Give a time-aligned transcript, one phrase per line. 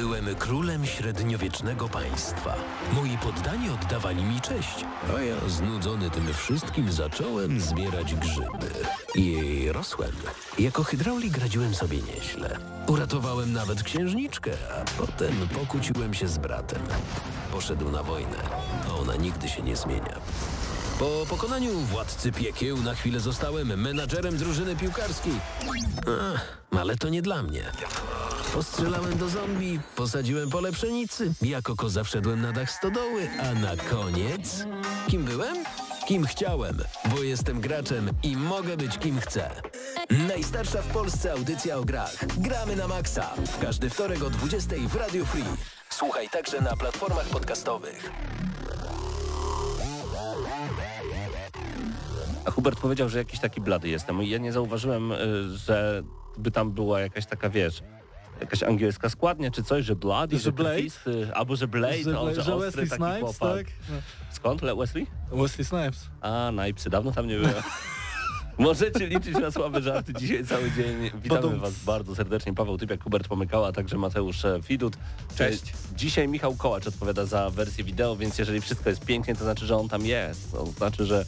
[0.00, 2.54] Byłem królem średniowiecznego państwa.
[2.92, 4.84] Moi poddani oddawali mi cześć,
[5.16, 8.70] a ja znudzony tym wszystkim zacząłem zbierać grzyby.
[9.14, 10.12] I rosłem.
[10.58, 12.58] Jako hydraulik radziłem sobie nieźle.
[12.86, 16.82] Uratowałem nawet księżniczkę, a potem pokłóciłem się z bratem.
[17.52, 18.38] Poszedł na wojnę,
[18.88, 20.20] a ona nigdy się nie zmienia.
[20.98, 25.34] Po pokonaniu władcy piekieł na chwilę zostałem menadżerem drużyny piłkarskiej.
[26.34, 27.72] Ach, ale to nie dla mnie.
[28.54, 34.66] Postrzelałem do zombie, posadziłem pole pszenicy, jako koza wszedłem na dach stodoły, a na koniec...
[35.08, 35.56] Kim byłem?
[36.06, 39.50] Kim chciałem, bo jestem graczem i mogę być kim chcę.
[40.28, 42.26] Najstarsza w Polsce audycja o grach.
[42.38, 43.30] Gramy na maksa.
[43.46, 45.44] W każdy wtorek o 20 w Radio Free.
[45.90, 48.10] Słuchaj także na platformach podcastowych.
[52.44, 54.22] A Hubert powiedział, że jakiś taki blady jestem.
[54.22, 55.16] Ja nie zauważyłem, y,
[55.56, 56.02] że
[56.38, 57.82] by tam była jakaś taka, wiesz,
[58.40, 61.34] jakaś angielska składnia czy coś, że bloody, Że Blade?
[61.34, 63.56] albo że Blade, Że- o, że, że ostry Wesley taki Snipes, chłopak.
[63.66, 63.66] tak?
[64.32, 65.06] Skąd Le- Wesley?
[65.32, 66.06] Wesley Snipes.
[66.20, 67.54] A, Najpsy, dawno tam nie byłem.
[68.58, 71.02] Możecie liczyć na słabe żarty dzisiaj cały dzień.
[71.22, 71.60] Witamy Badum.
[71.60, 72.54] Was bardzo serdecznie.
[72.54, 74.60] Paweł Typiak, Hubert Pomykała, a także Mateusz e.
[75.36, 75.62] Cześć.
[75.70, 79.66] E, Dzisiaj Michał Kołacz odpowiada za wersję wideo, więc jeżeli wszystko jest pięknie, to znaczy,
[79.66, 80.52] że on tam jest.
[80.52, 81.24] To znaczy, że,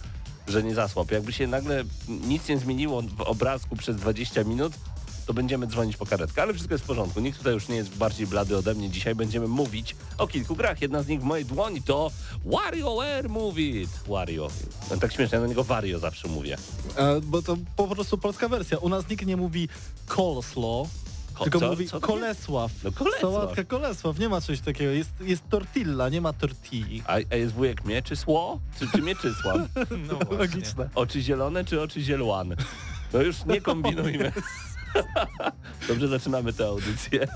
[0.49, 1.11] że nie zasłab.
[1.11, 4.73] Jakby się nagle nic nie zmieniło w obrazku przez 20 minut,
[5.31, 7.21] to będziemy dzwonić po karetkę, ale wszystko jest w porządku.
[7.21, 8.91] Nikt tutaj już nie jest bardziej blady ode mnie.
[8.91, 10.83] Dzisiaj będziemy mówić o kilku grach.
[10.83, 12.11] Jedna z nich w mojej dłoni to
[12.45, 13.91] WarioWare Move It.
[14.09, 14.49] Wario.
[14.91, 16.57] No, tak śmiesznie, ja na niego Wario zawsze mówię.
[16.97, 18.79] E, bo to po prostu polska wersja.
[18.79, 19.69] U nas nikt nie mówi
[20.07, 20.89] coleslaw,
[21.35, 21.69] Ko- tylko co?
[21.69, 22.73] mówi Co to Kolesław.
[22.85, 23.21] No Kolesław.
[23.21, 24.91] Sałatka Kolesław, nie ma czegoś takiego.
[24.91, 27.03] Jest, jest tortilla, nie ma tortilli.
[27.07, 28.61] A, a jest wujek Mieczysło?
[28.79, 29.57] Czy, czy Mieczysław?
[30.09, 30.37] No właśnie.
[30.39, 30.91] Logiczne.
[30.95, 32.57] Oczy zielone czy oczy zieloane?
[33.13, 34.33] No już nie kombinujmy.
[35.89, 37.27] Dobrze zaczynamy tę audycję.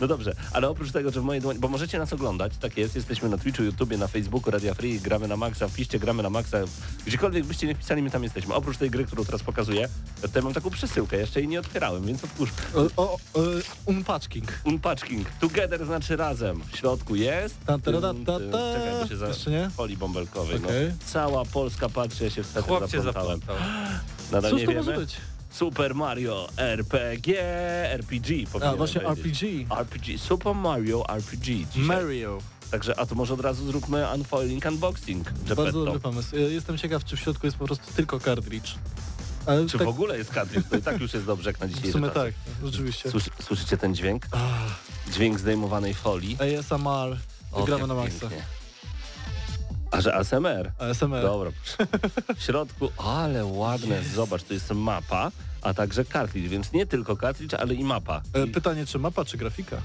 [0.00, 2.96] No dobrze, ale oprócz tego, że w mojej dłoni, bo możecie nas oglądać, tak jest,
[2.96, 6.58] jesteśmy na Twitchu, YouTubie, na Facebooku, Radia Free, gramy na Maxa, wpiszcie gramy na Maxa,
[7.06, 8.54] gdziekolwiek byście nie wpisali, my tam jesteśmy.
[8.54, 9.88] Oprócz tej gry, którą teraz pokazuję,
[10.22, 12.50] to tutaj mam taką przesyłkę, jeszcze jej nie otwierałem, więc otwórz.
[12.74, 13.40] O, o, o,
[13.86, 14.52] unpatching.
[14.64, 17.58] Unpatching, together znaczy razem, w środku jest.
[17.66, 18.38] Ta, ta, ta, ta, ta.
[18.74, 19.70] Czekaj, bo się za Jeszcze nie?
[19.70, 20.56] folii bąbelkowej.
[20.56, 20.88] Okej.
[20.88, 20.94] No.
[21.06, 23.04] Cała Polska patrzy, ja się wtedy zaplątałem.
[23.04, 23.56] zaplątał.
[24.32, 24.84] Nadal Cóż nie to wiemy.
[24.84, 25.16] może być?
[25.56, 27.40] Super Mario RPG,
[27.90, 29.42] RPG A, właśnie powiedzieć.
[29.42, 29.66] RPG.
[29.80, 31.82] RPG, Super Mario RPG dzisiaj.
[31.82, 32.38] Mario.
[32.70, 35.30] Także, a to może od razu zróbmy unfoiling unboxing.
[35.32, 35.84] Bardzo Geppetto.
[35.84, 36.36] dobry pomysł.
[36.36, 38.74] Jestem ciekaw, czy w środku jest po prostu tylko cartridge.
[39.46, 40.68] Ale Czy tak, w ogóle jest cartridge?
[40.70, 42.14] To i tak już jest dobrze jak na w sumie czasy.
[42.14, 42.34] tak,
[42.64, 43.10] rzeczywiście.
[43.10, 44.26] Słyszy, słyszycie ten dźwięk?
[45.12, 46.36] Dźwięk zdejmowanej folii.
[46.40, 47.16] ASMR.
[47.66, 48.20] Gramy jak na maksa.
[48.20, 48.44] pięknie.
[49.90, 50.72] A że ASMR?
[50.78, 51.22] ASMR.
[51.22, 51.50] Dobra.
[52.36, 54.02] W środku, ale ładne.
[54.14, 55.30] Zobacz, to jest mapa,
[55.62, 58.22] a także cartridge, więc nie tylko cartridge, ale i mapa.
[58.32, 59.76] E, Pytanie, czy mapa, czy grafika?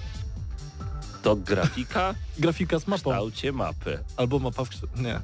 [1.24, 3.12] to grafika Grafika z w mapą.
[3.12, 4.00] kształcie mapy.
[4.18, 5.02] Albo mapa w kształcie...
[5.02, 5.20] Nie.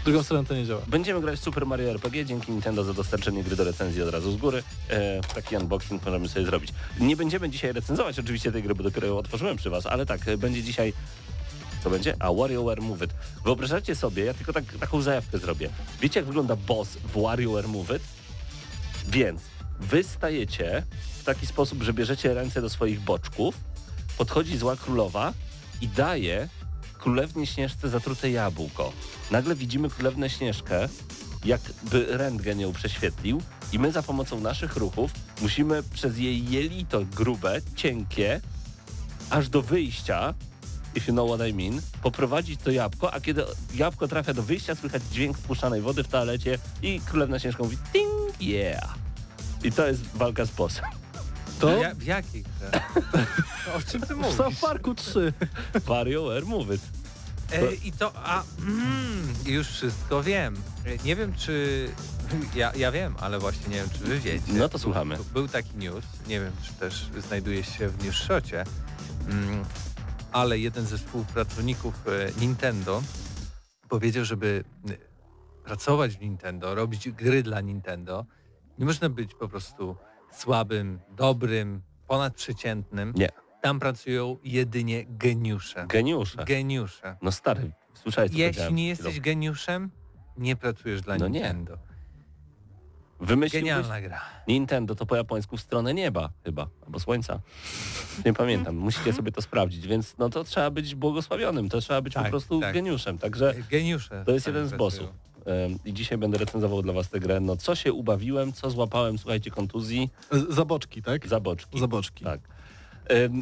[0.00, 0.80] W drugą stronę to nie działa.
[0.86, 4.32] Będziemy grać w Super Mario RPG, dzięki Nintendo za dostarczenie gry do recenzji od razu
[4.32, 4.62] z góry.
[4.90, 6.72] E, taki unboxing możemy sobie zrobić.
[7.00, 10.28] Nie będziemy dzisiaj recenzować oczywiście tej gry, bo dopiero ją otworzyłem przy was, ale tak,
[10.28, 10.92] e, będzie dzisiaj...
[11.84, 12.16] Co będzie?
[12.18, 13.10] A WarioWare Move It.
[13.44, 15.70] Wyobrażacie sobie, ja tylko tak, taką zajawkę zrobię.
[16.00, 18.02] Wiecie jak wygląda boss w WarioWare Move It?
[19.08, 19.40] Więc
[19.80, 20.82] wy stajecie
[21.20, 23.54] w taki sposób, że bierzecie ręce do swoich boczków,
[24.18, 25.32] podchodzi zła królowa
[25.80, 26.48] i daje
[26.98, 28.92] królewnie Śnieżce zatrute jabłko.
[29.30, 30.88] Nagle widzimy królewnę Śnieżkę,
[31.44, 35.10] jakby rentgen ją prześwietlił i my za pomocą naszych ruchów
[35.42, 38.40] musimy przez jej jelito grube, cienkie,
[39.30, 40.34] aż do wyjścia,
[40.94, 44.74] if you know what I mean, poprowadzić to jabłko, a kiedy jabłko trafia do wyjścia,
[44.74, 49.07] słychać dźwięk spuszczanej wody w toalecie i królewna Śnieżka mówi ting, yeah.
[49.64, 50.84] I to jest walka z bossem.
[51.58, 52.42] To Ja, w grze?
[53.76, 54.36] O czym ty w mówisz?
[54.36, 55.32] South Parku 3.
[55.86, 56.80] WarioWare Move It.
[57.52, 60.56] E, I to, a mm, już wszystko wiem.
[60.84, 61.88] E, Nie wiem czy,
[62.54, 64.52] ja, ja wiem, ale właśnie nie wiem czy wy wiecie.
[64.52, 65.14] No to słuchamy.
[65.16, 68.64] Był, był taki news, nie wiem czy też znajduje się w newsshocie,
[69.28, 69.64] mm,
[70.32, 73.02] ale jeden ze współpracowników e, Nintendo
[73.88, 74.92] powiedział, żeby e,
[75.64, 78.24] pracować w Nintendo, robić gry dla Nintendo,
[78.78, 79.96] nie można być po prostu
[80.32, 83.12] słabym, dobrym, ponadprzeciętnym.
[83.16, 83.28] Nie.
[83.62, 85.86] Tam pracują jedynie geniusze.
[85.88, 86.44] Geniusze.
[86.44, 87.16] Geniusze.
[87.22, 88.78] No stary, słyszałeś co Jeśli nie przed chwilą.
[88.88, 89.90] jesteś geniuszem,
[90.36, 91.40] nie pracujesz dla No nie.
[91.40, 91.78] Nintendo.
[93.20, 94.20] Wymyśliłbyś Genialna gra.
[94.48, 97.40] Nintendo to po japońsku w stronę nieba chyba, albo słońca.
[98.24, 102.14] Nie pamiętam, musicie sobie to sprawdzić, więc no to trzeba być błogosławionym, to trzeba być
[102.14, 102.74] po Tak, prostu tak.
[102.74, 104.22] geniuszem, także Geniusze.
[104.26, 105.10] to jest jeden z bossów.
[105.84, 107.40] I dzisiaj będę recenzował dla was tę grę.
[107.40, 110.10] No co się ubawiłem, co złapałem, słuchajcie, kontuzji,
[110.48, 111.28] Zaboczki, tak?
[111.28, 111.80] zaboczki.
[111.80, 112.24] Zaboczki.
[112.24, 112.40] Tak.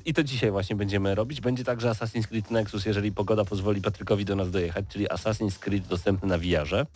[0.04, 1.40] I to dzisiaj właśnie będziemy robić.
[1.40, 5.86] Będzie także Assassin's Creed Nexus, jeżeli pogoda pozwoli Patrykowi do nas dojechać, czyli Assassin's Creed
[5.86, 6.86] dostępny na VR-ze.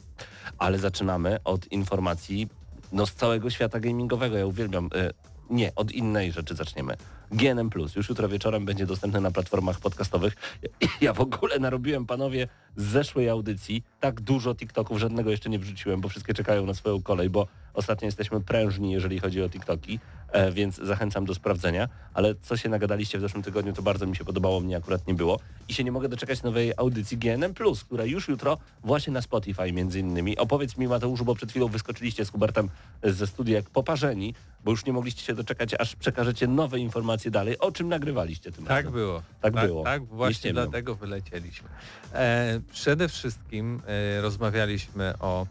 [0.58, 2.48] Ale zaczynamy od informacji
[2.92, 4.36] no, z całego świata gamingowego.
[4.36, 4.86] Ja uwielbiam.
[4.86, 5.10] Y,
[5.50, 6.96] nie, od innej rzeczy zaczniemy.
[7.30, 10.36] GNM+, już jutro wieczorem będzie dostępny na platformach podcastowych.
[11.00, 16.00] Ja w ogóle narobiłem, panowie, z zeszłej audycji tak dużo TikToków, żadnego jeszcze nie wrzuciłem,
[16.00, 19.98] bo wszystkie czekają na swoją kolej, bo ostatnio jesteśmy prężni, jeżeli chodzi o TikToki,
[20.32, 21.88] e, więc zachęcam do sprawdzenia.
[22.14, 25.14] Ale co się nagadaliście w zeszłym tygodniu, to bardzo mi się podobało, mnie akurat nie
[25.14, 25.38] było.
[25.68, 27.54] I się nie mogę doczekać nowej audycji GNM+,
[27.86, 30.38] która już jutro właśnie na Spotify między innymi.
[30.38, 32.68] Opowiedz mi Mateuszu, bo przed chwilą wyskoczyliście z Hubertem
[33.02, 34.34] ze studia jak poparzeni,
[34.64, 37.58] bo już nie mogliście się doczekać, aż przekażecie nowe informacje dalej.
[37.58, 38.92] O czym nagrywaliście tym Tak razem?
[38.92, 39.22] było.
[39.40, 39.84] Tak było.
[39.84, 41.68] Tak, Nie właśnie dlatego wylecieliśmy.
[42.12, 45.46] E, przede wszystkim e, rozmawialiśmy o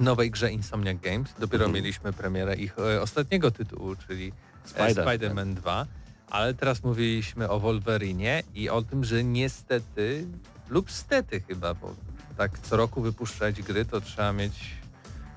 [0.00, 1.34] nowej grze Insomniac Games.
[1.38, 1.82] Dopiero Mhm.
[1.84, 4.32] mieliśmy premierę ich e, ostatniego tytułu, czyli
[4.64, 5.86] e, Spider- Spider-Man 2.
[6.30, 10.26] Ale teraz mówiliśmy o Wolverinie i o tym, że niestety
[10.68, 11.94] lub stety chyba, bo
[12.36, 14.70] tak co roku wypuszczać gry, to trzeba mieć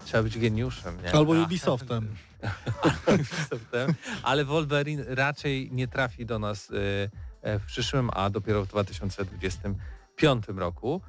[0.06, 1.12] trzeba być geniuszem, nie?
[1.14, 2.16] Albo Ubisoftem.
[3.14, 3.94] Ubisoftem,
[4.24, 7.10] ale Wolverine raczej nie trafi do nas y,
[7.42, 11.02] e, w przyszłym, a dopiero w 2025 roku.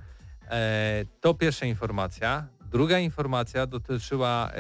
[0.51, 2.47] E, To pierwsza informacja.
[2.71, 4.51] Druga informacja dotyczyła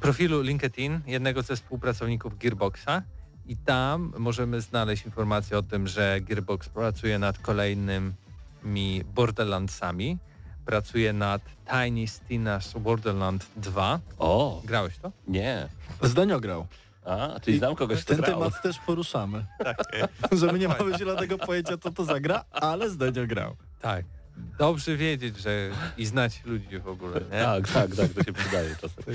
[0.00, 3.02] profilu LinkedIn jednego ze współpracowników Gearboxa
[3.46, 10.18] i tam możemy znaleźć informację o tym, że Gearbox pracuje nad kolejnymi Borderlandsami,
[10.66, 14.00] pracuje nad Tiny Tina's Borderland 2.
[14.18, 15.12] O, Grałeś to?
[15.28, 15.68] nie.
[16.02, 16.66] Zdenio grał.
[17.04, 18.38] A, czyli znam kogoś, kto Ten grał.
[18.38, 19.44] temat też poruszamy.
[20.40, 23.56] Że my nie mamy zielonego pojęcia, co to zagra, ale Zdenio grał.
[23.80, 24.04] Tak.
[24.58, 27.40] Dobrze wiedzieć, że i znać ludzi w ogóle, nie?
[27.42, 29.04] Tak, tak, tak, to się przydaje czasem.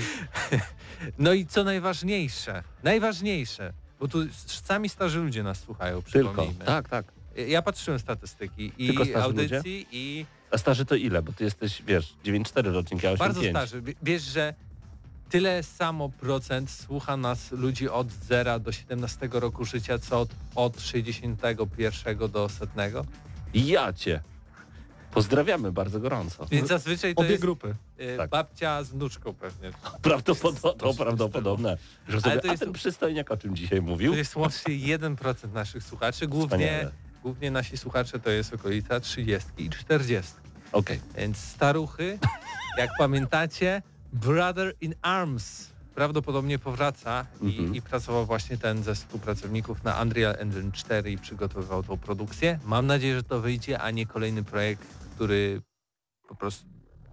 [1.18, 6.64] No i co najważniejsze, najważniejsze, bo tu sami starzy ludzie nas słuchają, Tylko, przypomnijmy.
[6.64, 7.12] tak, tak.
[7.48, 11.22] Ja patrzyłem statystyki Tylko i audycji i A starzy to ile?
[11.22, 13.18] Bo ty jesteś, wiesz, 9,4 rocznik, ja 8,5.
[13.18, 13.82] bardzo starzy.
[13.82, 14.54] Wie- Wiesz, że
[15.30, 20.80] tyle samo procent słucha nas ludzi od 0 do 17 roku życia, co od, od
[20.80, 23.04] 61 do setnego.
[23.54, 24.20] Ja cię.
[25.14, 26.46] Pozdrawiamy bardzo gorąco.
[26.50, 27.74] Więc zazwyczaj to Obie jest grupy.
[28.00, 28.30] y, Tak.
[28.30, 29.70] babcia z wnuczką pewnie.
[30.02, 31.76] Prawdopodobne, to prawdopodobne.
[32.08, 34.12] Że Ale sobie, to a jest- ten przystojniak o czym dzisiaj mówił?
[34.12, 36.90] To jest łącznie 1% naszych słuchaczy, głównie, Wspaniale.
[37.22, 40.32] głównie nasi słuchacze to jest okolica 30 i 40.
[40.72, 41.00] Okej.
[41.16, 42.18] Więc staruchy,
[42.78, 45.69] jak pamiętacie, Brother in Arms
[46.00, 47.74] prawdopodobnie powraca Mhm.
[47.74, 52.58] i, i pracował właśnie ten ze współpracowników na Unreal Engine 4 i przygotowywał tą produkcję.
[52.64, 55.62] Mam nadzieję, że to wyjdzie, a nie kolejny projekt, który
[56.28, 56.66] po prostu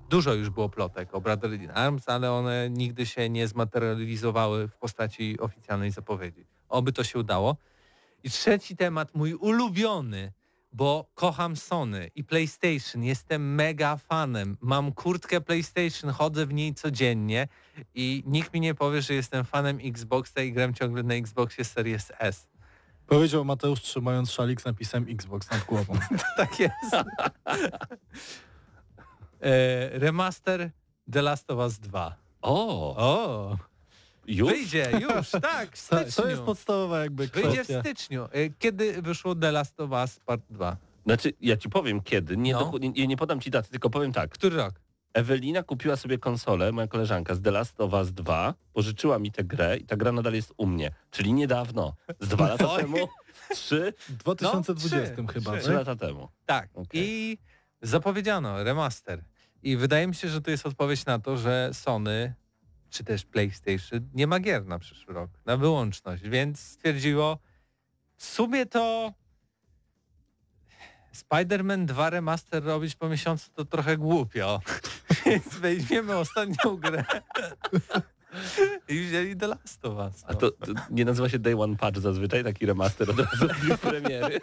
[0.10, 4.78] dużo już było plotek o Brother in Arms, ale one nigdy się nie zmaterializowały w
[4.78, 6.46] postaci oficjalnej zapowiedzi.
[6.70, 7.58] Oby to się udało.
[8.24, 10.32] I trzeci temat, mój ulubiony,
[10.78, 14.58] bo kocham Sony i PlayStation, jestem mega fanem.
[14.62, 17.48] Mam kurtkę PlayStation, chodzę w niej codziennie
[17.96, 22.12] i nikt mi nie powie, że jestem fanem Xboxa i gram ciągle na Xboxie Series
[22.20, 22.48] S.
[23.08, 25.94] Powiedział Mateusz trzymając szalik z napisem Xbox nad głową.
[26.38, 26.94] Tak jest.
[29.42, 30.72] e, remaster
[31.12, 32.16] The Last of Us 2.
[32.42, 33.58] O, O,
[34.28, 34.50] już?
[34.50, 36.12] wyjdzie już, tak, w styczniu.
[36.24, 37.80] to jest podstawowa jakby Wyjdzie w kwestia.
[37.80, 38.24] styczniu.
[38.26, 40.78] E, Kiedy wyszło The Last of Us Part 2?
[41.06, 42.38] Znaczy, ja ci powiem kiedy.
[42.38, 42.72] Nie, No.
[42.96, 44.30] nie, nie podam ci daty, tylko powiem tak.
[44.32, 44.74] Który rok?
[45.14, 49.44] Ewelina kupiła sobie konsolę, moja koleżanka, z The Last of Us 2, pożyczyła mi tę
[49.44, 50.92] grę i ta gra nadal jest u mnie.
[51.12, 51.94] Czyli niedawno.
[52.20, 52.82] Z dwa lata Oj.
[52.82, 52.98] temu?
[53.54, 53.94] Trzy?
[54.10, 55.76] W 2020 No, trzy, chyba, Trzy nie?
[55.76, 56.28] lata temu.
[56.46, 56.70] Tak.
[56.74, 56.88] Okej.
[57.04, 57.38] I
[57.82, 59.24] zapowiedziano remaster.
[59.64, 62.34] I wydaje mi się, że to jest odpowiedź na to, że Sony
[62.90, 67.40] czy też PlayStation nie ma gier na przyszły rok, na wyłączność, więc stwierdziło
[68.18, 69.14] w sumie to
[71.16, 74.62] Spider-Man 2 remaster robić po miesiącu to trochę głupio.
[75.26, 77.06] Więc weźmiemy ostatnią grę
[78.88, 80.24] i wzięli The Last of Us.
[80.28, 80.40] A no.
[80.40, 83.48] to, to nie nazywa się Day One Patch zazwyczaj, taki remaster od razu
[83.90, 84.40] premiery.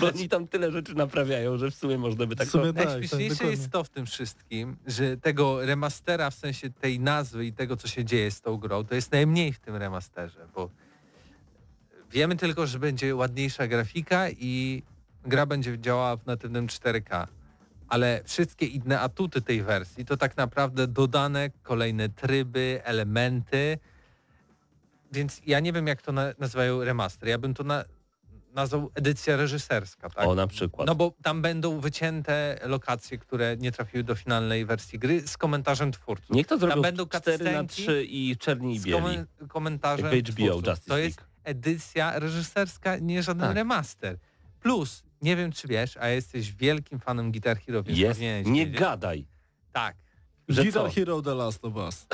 [0.00, 2.48] Bo oni tam tyle rzeczy naprawiają, że w sumie można by tak...
[2.48, 6.70] W sumie to- tak, Najśmieszniejsze jest to w tym wszystkim, że tego remastera w sensie
[6.70, 9.76] tej nazwy i tego, co się dzieje z tą grą, to jest najmniej w tym
[9.76, 10.70] remasterze, bo
[12.10, 14.82] wiemy tylko, że będzie ładniejsza grafika i
[15.24, 17.26] gra będzie działała w natywnym 4K.
[17.88, 23.78] Ale wszystkie inne atuty tej wersji to tak naprawdę dodane kolejne tryby, elementy.
[25.12, 27.28] Więc ja nie wiem, jak to na nazywają remaster.
[27.28, 27.84] Ja bym to na
[28.54, 30.26] nazwał edycja reżyserska, tak?
[30.26, 30.86] O, na przykład.
[30.86, 35.92] No bo tam będą wycięte lokacje, które nie trafiły do finalnej wersji gry z komentarzem
[35.92, 36.30] twórców.
[36.36, 38.98] Niech to zrobią będą 4 na cutscenki 3 i czerni i z bieli.
[39.02, 40.66] komen- komentarzem HBO twórców.
[40.66, 41.30] Justice To jest League.
[41.44, 43.56] edycja reżyserska, nie żaden Tak.
[43.56, 44.18] remaster.
[44.60, 48.78] Plus, nie wiem czy wiesz, a jesteś wielkim fanem Guitar Hero, więc Jest, nie wiedzieć.
[48.80, 49.26] gadaj.
[49.72, 49.96] Tak.
[50.48, 50.90] Że Guitar co?
[50.94, 52.06] Hero The Last of Us.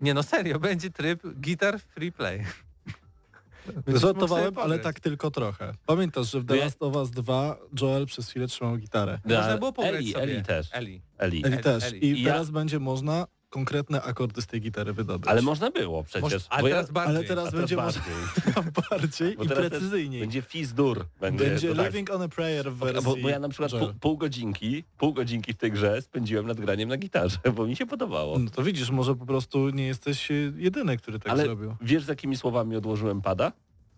[0.00, 2.44] Nie no serio, będzie tryb Guitar Free Play.
[4.02, 5.74] Żartowałem, ale tak tylko trochę.
[5.86, 9.18] Pamiętasz, że w The Last of Us 2 Joel przez chwilę trzymał gitarę.
[9.24, 10.22] Można było pograć Eli, sobie.
[10.24, 10.68] Eli też.
[10.72, 11.02] Eli.
[11.18, 11.42] Eli.
[11.46, 11.84] Eli też.
[11.84, 12.04] Eli.
[12.06, 15.28] I I ja- teraz będzie można konkretne akordy z tej gitary wydobyć.
[15.28, 16.22] Ale można było przecież.
[16.22, 17.16] Może, a bo ja- teraz bardziej.
[17.16, 18.02] ale teraz a będzie bardziej.
[18.56, 20.20] można bardziej Bo i teraz precyzyjniej.
[20.20, 21.06] Będzie fizdur.
[21.20, 21.86] Będzie, Będzie to tak.
[21.86, 25.12] Living on a Prayer w wersji Bo, bo ja na przykład pół, pół godzinki, pół
[25.12, 28.38] godzinki w tej grze spędziłem nad graniem na gitarze, bo mi się podobało.
[28.38, 31.76] No to widzisz, może po prostu nie jesteś y, jedyny, który tak Ale zrobił.
[31.80, 33.52] wiesz z jakimi słowami odłożyłem pada?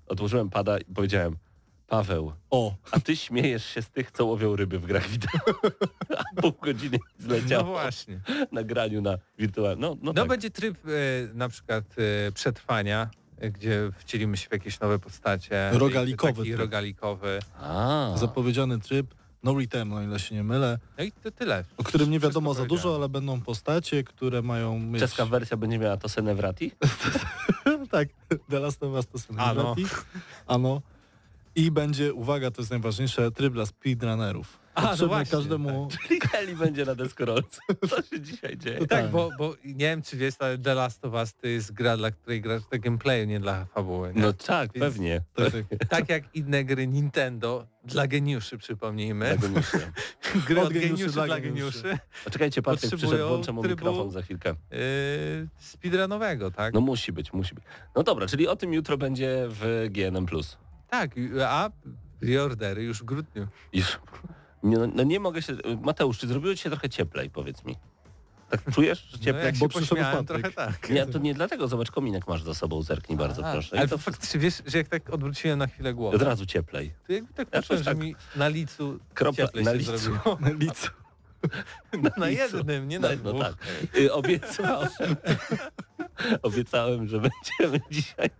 [0.07, 1.37] Odłożyłem pada i powiedziałem
[1.87, 5.31] Paweł, O, a ty śmiejesz się z tych, co łowią ryby w grach wideo.
[6.37, 8.21] A pół godziny No zleciało właśnie.
[8.53, 9.81] na graniu na wirtualnym.
[9.81, 10.29] No, no, No tak.
[10.29, 10.91] będzie tryb e,
[11.35, 11.85] na przykład
[12.29, 15.71] e, przetrwania, e, gdzie wcielimy się w jakieś nowe postacie.
[15.73, 16.59] Rogalikowy Taki tryb.
[16.61, 17.39] rogalikowy.
[17.61, 21.65] A, zapowiedziany tryb No Return, o ile się nie mylę, No i to tyle.
[21.77, 25.01] o którym nie Wszystko wiadomo za dużo, ale będą postacie, które mają mieć...
[25.03, 26.73] czeska wersja będzie miała to Senevrati?
[27.91, 28.09] tak,
[28.51, 29.75] The Last of Us to są Ano.
[30.47, 30.83] Ano.
[31.57, 34.59] I będzie, uwaga, to jest najważniejsze, tryb dla speedrunnerów.
[34.75, 35.89] A, no właśnie, każdemu...
[36.09, 37.61] Czyli Eli będzie na deskorolce.
[37.91, 38.79] Co się dzisiaj dzieje?
[38.79, 39.11] To Tak, tak.
[39.11, 42.11] bo, bo nie wiem czy wiesz, ale The Last of Us to jest gra, dla
[42.11, 44.13] której grasz do gameplayu, nie dla fabuły.
[44.15, 44.23] Nie?
[44.23, 45.21] No tak, Więc- pewnie.
[45.35, 45.89] Tak, tak.
[45.89, 49.37] Tak jak inne gry Nintendo, dla geniuszy przypomnijmy.
[49.55, 49.79] Nie się.
[50.47, 51.83] Gry Od od geniuszy geniuszy dla dla geniuszy.
[51.83, 51.99] geniuszy.
[52.25, 54.55] Poczekajcie, Patryk Potrzebują przyszedł, włączę mu mikrofon za chwilkę.
[54.71, 54.79] Yy,
[55.59, 56.75] speedrunowego, tak?
[56.75, 57.65] No musi być, musi być.
[57.97, 60.27] No dobra, czyli o tym jutro będzie w GNM+.
[61.01, 61.11] Tak,
[61.47, 61.71] a
[62.21, 63.47] preordery już w grudniu.
[63.73, 63.99] Już.
[64.63, 65.53] Nie, no, no nie mogę się...
[65.83, 67.77] Mateusz, czy zrobiło ci się trochę cieplej, powiedz mi?
[68.51, 69.45] Tak czujesz, że No cieplej?
[69.47, 70.91] jak bo się pośmiałem, trochę tak.
[70.91, 73.77] Nie, to nie dlatego, zobacz, kominek masz za sobą, zerknij bardzo A, proszę.
[73.77, 76.47] Ale I to to faktycznie wiesz, że jak tak odwróciłem na chwilę głowę, od razu
[76.47, 76.95] cieplej.
[77.07, 77.99] to jakby tak Ja poczułem, też że tak.
[77.99, 79.99] mi na licu Kropla cieplej na się licu.
[79.99, 80.39] zrobiło.
[80.41, 80.89] Na licu.
[82.19, 82.57] Na licu.
[82.57, 83.33] jednym, nie na No, dwóch.
[83.35, 83.55] no tak.
[83.99, 84.89] Y, obiecałem,
[86.43, 88.31] obiecałem, że będziemy dzisiaj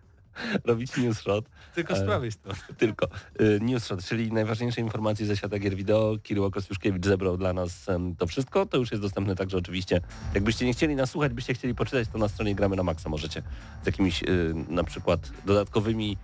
[0.65, 1.45] robić newsshot.
[1.75, 2.57] Tylko z Ale- prawej strony.
[2.77, 3.07] Tylko.
[3.41, 6.17] Y, Newsshot, czyli najważniejsze informacje ze świata gier wideo.
[6.23, 7.85] Kiryło Kostiuszkiewicz zebrał dla nas
[8.17, 8.65] to wszystko.
[8.65, 10.01] To już jest dostępne także oczywiście.
[10.33, 13.41] Jakbyście nie chcieli nas słuchać, byście chcieli poczytać, to na stronie Gramy na Maxa możecie.
[13.83, 16.17] Z jakimiś y, na przykład dodatkowymi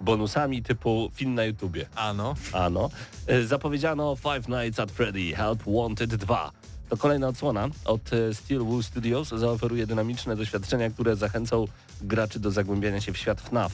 [0.00, 1.86] bonusami typu film na YouTubie.
[1.94, 2.34] Ano.
[2.52, 2.90] Ano.
[3.30, 6.50] Y, Zapowiedziano Five Nights at Freddy Help Wanted 2.
[6.88, 9.28] To kolejna odsłona od e, Steelwool Studios.
[9.28, 11.64] Zaoferuje dynamiczne doświadczenia, które zachęcą
[12.02, 13.72] graczy do zagłębiania się w świat FNAF.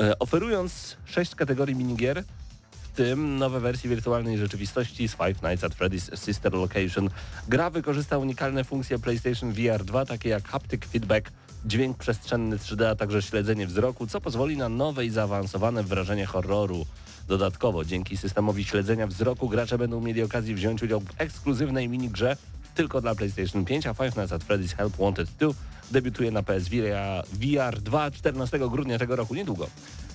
[0.00, 2.24] E, Oferując sześć kategorii minigier,
[2.70, 7.10] w tym nowe wersje wirtualnej rzeczywistości z Five Nights at Freddy's Sister Location.
[7.48, 11.30] Gra wykorzysta unikalne funkcje PlayStation VR 2, takie jak haptic feedback,
[11.64, 16.86] dźwięk przestrzenny 3D, a także śledzenie wzroku, co pozwoli na nowe i zaawansowane wrażenie horroru.
[17.28, 22.36] Dodatkowo, dzięki systemowi śledzenia wzroku, gracze będą mieli okazję wziąć udział w ekskluzywnej minigrze
[22.74, 25.54] tylko dla PlayStation 5, a Five Nights at Freddy's Help Wanted 2
[25.90, 29.66] debiutuje na PS VR, VR 2 14 grudnia tego roku, niedługo.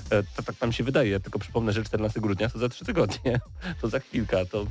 [0.10, 2.86] E, To tak nam się wydaje, ja tylko przypomnę, że 14 grudnia to za 3
[2.86, 3.40] tygodnie,
[3.82, 4.68] to za chwilkę, to...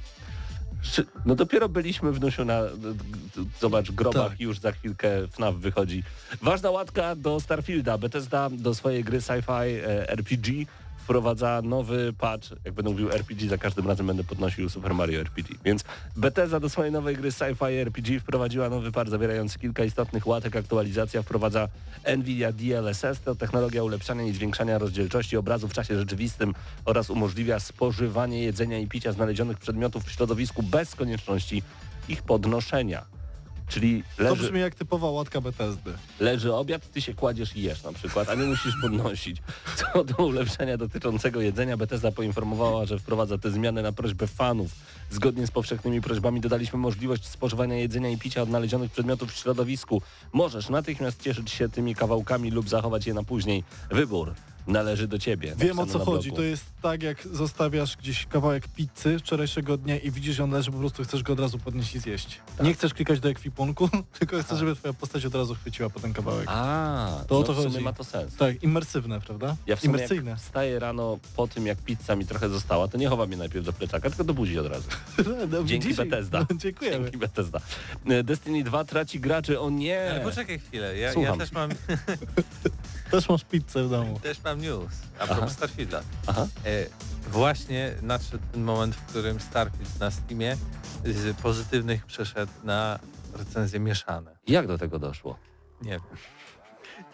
[1.27, 2.61] No dopiero byliśmy w Nusiu na,
[3.61, 4.41] zobacz, grobach Tak.
[4.41, 6.03] i już za chwilkę FNAF wychodzi.
[6.43, 7.99] Ważna łatka do Starfielda.
[7.99, 10.67] Bethesda do swojej gry sci-fi e, RPG
[11.05, 12.51] wprowadza nowy patch.
[12.65, 15.57] Jak będę mówił RPG, za każdym razem będę podnosił Super Mario RPG.
[15.65, 15.85] Więc
[16.17, 20.57] Bethesda do swojej nowej gry sci-fi RPG wprowadziła nowy patch zawierający kilka istotnych łatek.
[20.57, 21.69] Aktualizacja wprowadza
[22.17, 28.43] NVIDIA DLSS, to technologia ulepszania i zwiększania rozdzielczości obrazu w czasie rzeczywistym oraz umożliwia spożywanie
[28.43, 31.63] jedzenia i picia znalezionych przedmiotów w środowisku bez konieczności
[32.09, 33.14] ich podnoszenia.
[33.69, 35.93] Czyli To leży, brzmi jak typowa łatka Bethesdy.
[36.21, 39.43] leży obiad, ty się kładziesz i jesz na przykład, a nie musisz podnosić.
[39.93, 44.71] Co do ulepszenia dotyczącego jedzenia, Bethesda poinformowała, że wprowadza te zmiany na prośbę fanów.
[45.11, 50.03] Zgodnie z powszechnymi prośbami dodaliśmy możliwość spożywania jedzenia i picia odnalezionych przedmiotów w środowisku.
[50.33, 53.65] Możesz natychmiast cieszyć się tymi kawałkami lub zachować je na później.
[53.91, 54.35] Wybór
[54.67, 55.55] należy do ciebie.
[55.59, 56.33] Wiem o co chodzi.
[56.33, 60.71] To jest tak, jak zostawiasz gdzieś kawałek pizzy wczorajszego dnia i widzisz, że on leży,
[60.73, 62.41] po prostu chcesz go od razu podnieść i zjeść.
[62.57, 62.67] Tak.
[62.67, 66.13] Nie chcesz klikać do ekwipunku, tylko chcesz, żeby twoja postać od razu chwyciła po ten
[66.13, 66.45] kawałek.
[66.49, 67.85] A, To o no to w sumie chodzi.
[67.85, 68.37] ma to sens.
[68.37, 69.57] Tak, imersywne, prawda?
[69.67, 70.31] Ja w sumie Imersyjne.
[70.31, 73.65] jak wstaję rano po tym, jak pizza mi trochę została, to nie chowam je najpierw
[73.67, 74.89] do plecaka, tylko do buzi od razu.
[75.51, 75.97] No, Dzięki widzisz?
[75.97, 76.47] Bethesda.
[76.51, 77.05] No, dziękujemy.
[77.05, 77.61] Dzięki Bethesda.
[78.07, 80.11] E, Destiny 2 traci graczy, o nie!
[80.11, 81.71] Ale poczekaj chwilę, ja, ja też mam
[83.11, 84.21] Też masz pizzę w domu.
[84.21, 85.35] też mam news a Aha.
[85.35, 86.03] propos Starfielda.
[86.27, 86.47] Aha.
[86.65, 86.87] E,
[87.31, 90.57] właśnie nadszedł ten moment, w którym Starfield na Steamie
[91.05, 92.99] z pozytywnych przeszedł na
[93.35, 94.37] recenzje mieszane.
[94.47, 95.39] Jak do tego doszło?
[95.83, 96.01] Nie wiem.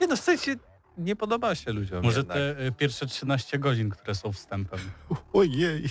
[0.00, 0.56] Nie no, w sensie
[0.98, 2.36] nie podoba się ludziom Może jednak.
[2.36, 4.80] te y, pierwsze 13 godzin, które są wstępem.
[5.32, 5.88] Ojej.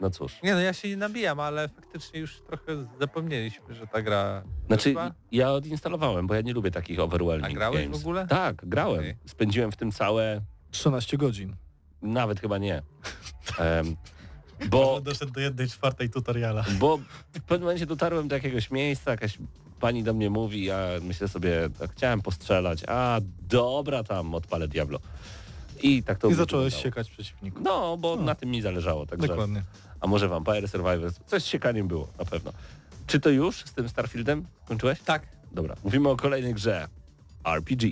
[0.00, 0.32] No cóż.
[0.42, 4.88] Nie no, ja się nie nabijam, ale faktycznie już trochę zapomnieliśmy, że ta gra Znaczy,
[4.88, 5.10] wyszła.
[5.32, 7.98] ja odinstalowałem, bo ja nie lubię takich overwhelming A grałeś games.
[7.98, 8.26] w ogóle?
[8.26, 8.98] Tak, grałem.
[9.00, 9.16] Okej.
[9.26, 10.40] Spędziłem w tym całe,
[10.70, 11.56] 13 godzin.
[12.02, 12.82] nawet chyba nie.
[13.58, 13.96] Em,
[14.68, 16.64] Bo doszedł do jednej czwartej tutoriala.
[16.78, 16.96] bo
[17.32, 19.38] w pewnym momencie dotarłem do jakiegoś miejsca, jakaś
[19.80, 24.98] pani do mnie mówi, ja myślę sobie, tak, chciałem postrzelać, a dobra tam, odpalę Diablo.
[25.82, 27.62] I tak to I zacząłeś siekać przeciwników.
[27.64, 28.22] No, bo No.
[28.22, 29.28] na tym mi zależało, także...
[29.28, 29.62] Dokładnie.
[30.00, 31.20] A może Vampire Survivors?
[31.26, 32.52] Coś z siekaniem było, na pewno.
[33.06, 34.46] Czy to już z tym Starfieldem?
[34.64, 35.00] Kończyłeś?
[35.00, 35.22] Tak.
[35.52, 36.88] Dobra, mówimy o kolejnej grze.
[37.44, 37.90] RPG.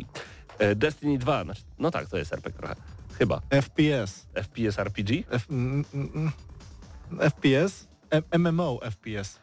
[0.59, 2.77] E, Destiny 2, znaczy- no tak, to jest RPG trochę.
[3.19, 3.41] Chyba.
[3.51, 4.27] FPS.
[4.35, 5.23] FPS RPG?
[5.31, 6.33] F, mm, mm, mm.
[7.31, 7.89] FPS?
[8.11, 9.39] M- MMO FPS.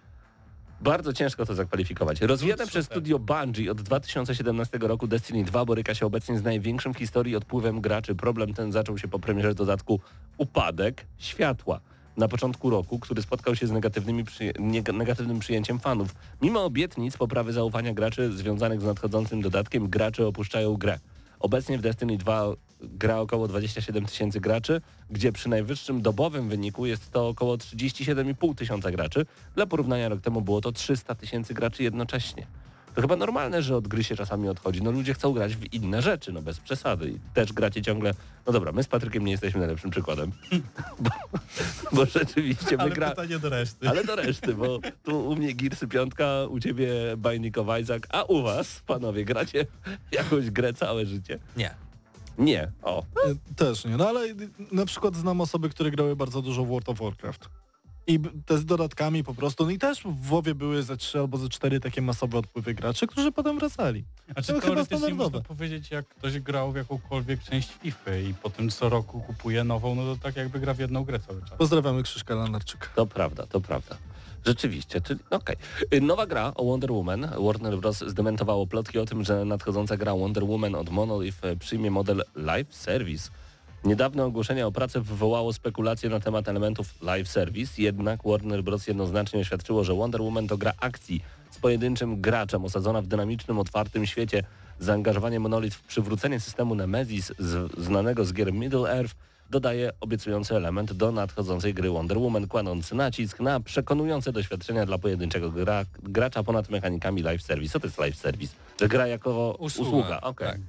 [0.81, 2.21] Bardzo ciężko to zakwalifikować.
[2.21, 6.97] Rozwijane przez studio Bungie od 2017 roku Destiny 2 boryka się obecnie z największym w
[6.97, 8.15] historii odpływem graczy.
[8.15, 9.99] Problem ten zaczął się po premierze dodatku
[10.37, 11.79] Upadek Światła
[12.17, 13.71] na początku roku, który spotkał się z
[14.93, 16.15] negatywnym przyjęciem fanów.
[16.41, 20.99] Mimo obietnic poprawy zaufania graczy związanych z nadchodzącym dodatkiem, gracze opuszczają grę.
[21.39, 27.11] Obecnie w Destiny 2 gra około 27 tysięcy graczy, gdzie przy najwyższym dobowym wyniku jest
[27.11, 29.25] to około 37,5 tysiąca graczy.
[29.55, 32.47] Dla porównania rok temu było to 300 tysięcy graczy jednocześnie.
[32.95, 34.81] To chyba normalne, że od gry się czasami odchodzi.
[34.83, 37.09] No ludzie chcą grać w inne rzeczy, no bez przesady.
[37.09, 38.13] I też gracie ciągle...
[38.47, 40.31] No dobra, my z Patrykiem nie jesteśmy najlepszym przykładem.
[40.99, 41.09] bo,
[41.91, 43.09] bo rzeczywiście my Ale gra...
[43.09, 43.89] pytanie do reszty.
[43.89, 48.23] Ale do reszty, bo tu u mnie Gearsy piątka, u ciebie Binding of Isaac, a
[48.23, 49.65] u was, panowie, gracie
[50.11, 51.39] jakąś grę całe życie?
[51.57, 51.75] Nie.
[52.37, 52.71] Nie.
[52.83, 53.97] O, Y, Też nie.
[53.97, 54.21] No ale
[54.71, 57.49] na przykład znam osoby, które grały bardzo dużo w World of Warcraft.
[58.07, 59.65] I te z dodatkami po prostu.
[59.65, 63.07] No i też w WoWie były ze trzy albo ze cztery takie masowe odpływy graczy,
[63.07, 64.03] którzy potem wracali.
[64.33, 65.41] Znaczy to chyba standardowe.
[65.41, 70.15] powiedzieć, jak ktoś grał w jakąkolwiek część FIFA i potem co roku kupuje nową, no
[70.15, 71.57] to tak jakby gra w jedną grę cały czas.
[71.57, 72.87] Pozdrawiamy Krzyszka Lanarczyka.
[72.95, 73.97] to prawda, to prawda.
[74.45, 75.55] Rzeczywiście, czyli okej.
[75.93, 77.27] Y, Nowa gra o Wonder Woman.
[77.45, 78.03] Warner Bros.
[78.07, 82.75] zdementowało plotki o tym, że nadchodząca gra Wonder Woman od Monolith e, przyjmie model Live
[82.75, 83.29] Service.
[83.85, 88.87] Niedawne ogłoszenie o pracę wywołało spekulacje na temat elementów Live Service, jednak Warner Bros.
[88.87, 91.21] jednoznacznie oświadczyło, że Wonder Woman to gra akcji
[91.51, 94.43] z pojedynczym graczem osadzona w dynamicznym, otwartym świecie.
[94.79, 99.15] Zaangażowanie Monolith w przywrócenie systemu Nemesis z, znanego z gier Middle Earth
[99.49, 105.51] dodaje obiecujący element do nadchodzącej gry Wonder Woman, kładący nacisk na przekonujące doświadczenia dla pojedynczego
[105.51, 107.73] gra, gracza ponad mechanikami live service.
[107.73, 108.53] Co to jest live service?
[108.81, 109.89] Że gra jako usługa.
[109.89, 110.47] Usługa, Okej.
[110.47, 110.59] tak.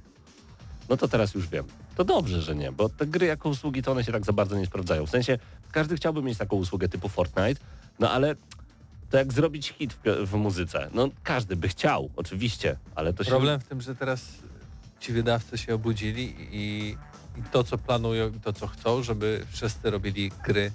[0.89, 1.65] No to teraz już wiem.
[1.97, 4.57] To dobrze, że nie, bo te gry jako usługi to one się tak za bardzo
[4.57, 5.05] nie sprawdzają.
[5.05, 5.39] W sensie
[5.71, 7.61] każdy chciałby mieć taką usługę typu Fortnite,
[7.99, 8.35] no ale
[9.09, 10.89] to jak zrobić hit w, w muzyce?
[10.93, 13.29] No każdy by chciał, oczywiście, ale to się...
[13.29, 14.25] Problem w tym, że teraz
[14.99, 16.95] ci wydawcy się obudzili i,
[17.37, 20.71] i to, co planują i to, co chcą, żeby wszyscy robili gry,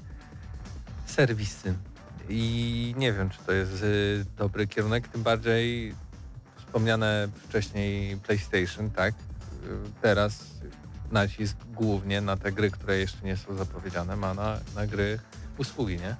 [1.06, 1.74] serwisy.
[2.28, 5.94] I nie wiem, czy to jest y, dobry kierunek, tym bardziej
[6.58, 9.14] wspomniane wcześniej PlayStation, tak?
[9.14, 10.52] Y, Teraz
[11.12, 15.18] nacisk głównie na te gry, które jeszcze nie są zapowiedziane, ma na, na gry
[15.58, 16.16] usługi, nie?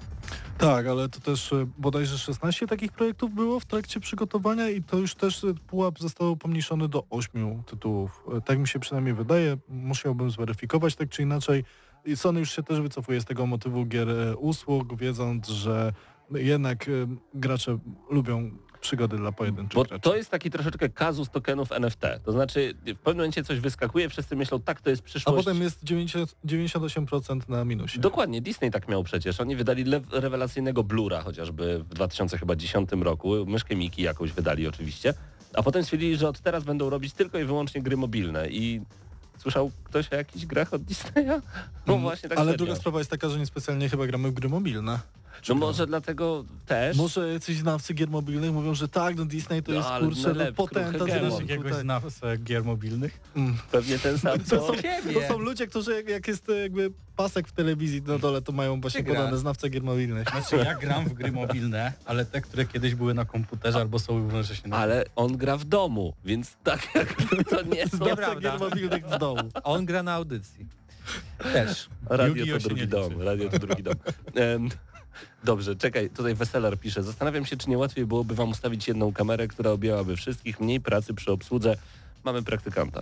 [0.57, 4.97] Tak, ale to też y, bodajże 16 takich projektów było w trakcie przygotowania i to
[4.97, 8.23] już też y, pułap został pomniejszony do 8 tytułów.
[8.37, 9.57] Y, Tak mi się przynajmniej wydaje.
[9.67, 11.63] Musiałbym zweryfikować tak czy inaczej.
[12.05, 15.93] I Sony już się też wycofuje z tego motywu gier usług, wiedząc, że
[16.31, 16.85] jednak
[17.33, 17.77] gracze
[18.09, 18.51] lubią
[18.83, 20.01] przygody dla pojedynczych Bo graczy.
[20.01, 22.01] to jest taki troszeczkę kazus tokenów NFT.
[22.25, 25.45] To znaczy w pewnym momencie coś wyskakuje, wszyscy myślą, tak, to jest A przyszłość.
[25.45, 27.99] potem jest 90, 98% na minusie.
[27.99, 29.39] Dokładnie, Disney tak miał przecież.
[29.41, 33.45] Oni wydali rewelacyjnego Blura chociażby w 2010 roku.
[33.47, 35.13] Myszkę Miki jakąś wydali oczywiście.
[35.53, 38.49] A potem stwierdzili, że od teraz będą robić tylko i wyłącznie gry mobilne.
[38.49, 38.81] I
[39.37, 41.41] słyszał ktoś o jakichś grach od Disneya?
[41.87, 42.57] No Mm, właśnie tak Ale serio.
[42.65, 44.99] druga sprawa jest taka, że niespecjalnie chyba gramy w gry mobilne.
[45.49, 46.97] No może dlatego też.
[46.97, 50.53] Może jacyś znawcy gier mobilnych mówią, że tak, no Disney to No, jest kurczę, no,
[50.53, 51.27] potenta kruchy z gemo.
[51.29, 51.81] Znasz rynku, jakiegoś tak.
[51.81, 53.19] znawcę gier mobilnych?
[53.35, 53.57] Mm.
[53.71, 54.67] Pewnie ten sam To co...
[54.67, 54.73] są,
[55.13, 58.81] to są ludzie, którzy jak, jak jest jakby pasek w telewizji na dole, to mają
[58.81, 60.29] właśnie podane znawce gier mobilnych.
[60.29, 64.17] Znaczy ja gram w gry mobilne, ale te, które kiedyś były na komputerze albo są
[64.17, 67.97] równocześnie na Ale on gra w domu, więc tak jakby to nie są...
[67.97, 68.39] Znawca Nieprawda.
[68.41, 69.41] gier mobilnych w domu.
[69.63, 70.67] On gra na audycji.
[71.53, 71.89] Też.
[72.09, 73.21] Radio to drugi dom.
[73.21, 73.95] Radio to drugi dom.
[75.43, 77.03] Dobrze, czekaj, tutaj Weselar pisze.
[77.03, 81.13] Zastanawiam się, czy nie łatwiej byłoby wam ustawić jedną kamerę, która objęłaby wszystkich, mniej pracy
[81.13, 81.75] przy obsłudze.
[82.23, 83.01] Mamy praktykanta.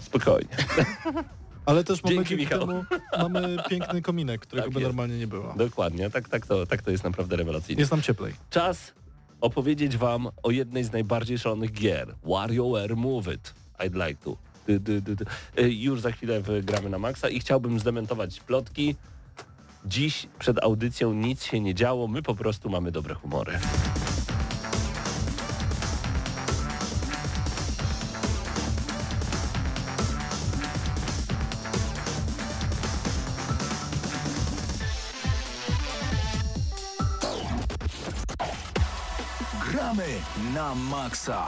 [0.00, 0.48] Spokojnie.
[1.66, 2.84] Ale też mamy Dzięki, dzięki temu
[3.28, 4.88] mamy piękny kominek, którego Tak by jest.
[4.88, 5.54] normalnie nie było.
[5.56, 7.80] Dokładnie, tak, tak, to, tak to jest naprawdę rewelacyjnie.
[7.80, 8.34] Jest nam cieplej.
[8.50, 8.92] Czas
[9.40, 12.14] opowiedzieć wam o jednej z najbardziej szalonych gier.
[12.24, 13.54] WarioWare Move It.
[13.78, 14.36] I'd like to.
[15.58, 18.96] Y, Już za chwilę w- gramy na maksa i chciałbym zdementować plotki.
[19.84, 23.58] Dziś przed audycją nic się nie działo, my po prostu mamy dobre humory.
[39.70, 40.06] Gramy
[40.54, 41.46] na maksa.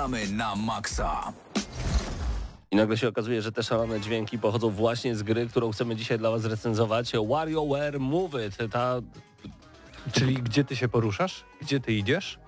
[0.00, 1.32] Gramy na maksa.
[2.70, 6.18] I nagle się okazuje, że te szalone dźwięki pochodzą właśnie z gry, którą chcemy dzisiaj
[6.18, 7.12] dla was recenzować.
[7.28, 8.72] WarioWare Move It.
[8.72, 8.94] Ta...
[10.12, 11.44] Czyli gdzie ty się poruszasz?
[11.62, 12.38] Gdzie ty idziesz?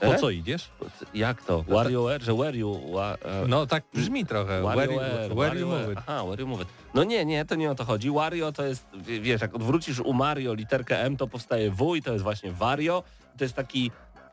[0.00, 0.18] Po E?
[0.18, 0.70] co idziesz?
[1.14, 1.62] Jak to?
[1.62, 2.92] WarioWare, że where you...
[2.92, 4.62] Wa, e, No tak brzmi trochę.
[4.62, 5.88] Where, you- WarioWare, where you WarioWare.
[5.88, 5.98] move it?
[6.06, 6.68] Aha, you move it.
[6.94, 8.10] No nie, nie, to nie o to chodzi.
[8.10, 8.86] Wario to jest,
[9.22, 13.02] wiesz, jak odwrócisz u Mario literkę M, to powstaje W i to jest właśnie Wario.
[13.38, 13.90] To jest taki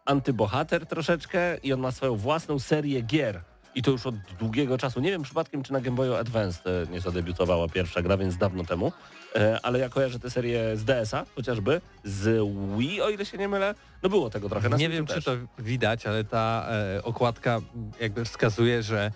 [0.09, 3.41] antybohater troszeczkę i on ma swoją własną serię gier.
[3.75, 4.99] I to już od długiego czasu.
[4.99, 8.63] Nie wiem przypadkiem, czy na Game Boyu Advance e, nie zadebiutowała pierwsza gra, więc dawno
[8.63, 8.91] temu.
[9.35, 13.47] E, ale ja kojarzę tę serię z DS-a chociażby, z Wii, o ile się nie
[13.47, 13.75] mylę.
[14.03, 14.69] No było tego trochę.
[14.69, 15.25] Na Nie wiem, czy też.
[15.25, 17.59] to widać, ale ta e, okładka
[17.99, 19.11] jakby wskazuje, że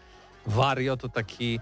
[0.45, 1.59] Wario to taki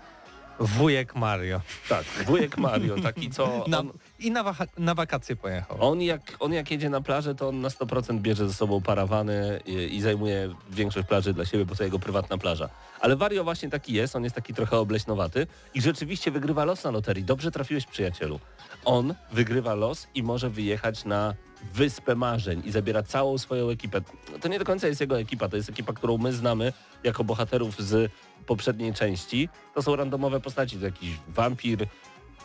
[0.60, 1.62] wujek Mario.
[1.90, 3.66] Tak, wujek Mario, taki co...
[3.66, 3.92] On,
[4.22, 5.78] I na, waka- na wakacje pojechał.
[5.80, 9.60] On jak, on jak jedzie na plażę, to on na 100% bierze ze sobą parawany
[9.66, 12.70] i, i zajmuje większość plaży dla siebie, bo to jego prywatna plaża.
[13.00, 16.92] Ale Wario właśnie taki jest, on jest taki trochę obleśnowaty i rzeczywiście wygrywa los na
[16.92, 17.24] loterii.
[17.24, 18.40] Dobrze trafiłeś przyjacielu.
[18.86, 21.34] On wygrywa los i może wyjechać na
[21.74, 24.02] Wyspę Marzeń i zabiera całą swoją ekipę.
[24.42, 27.82] To nie do końca jest jego ekipa, to jest ekipa, którą my znamy jako bohaterów
[27.82, 28.12] z
[28.46, 29.50] poprzedniej części.
[29.76, 31.88] To są randomowe postaci, to jakiś wampir,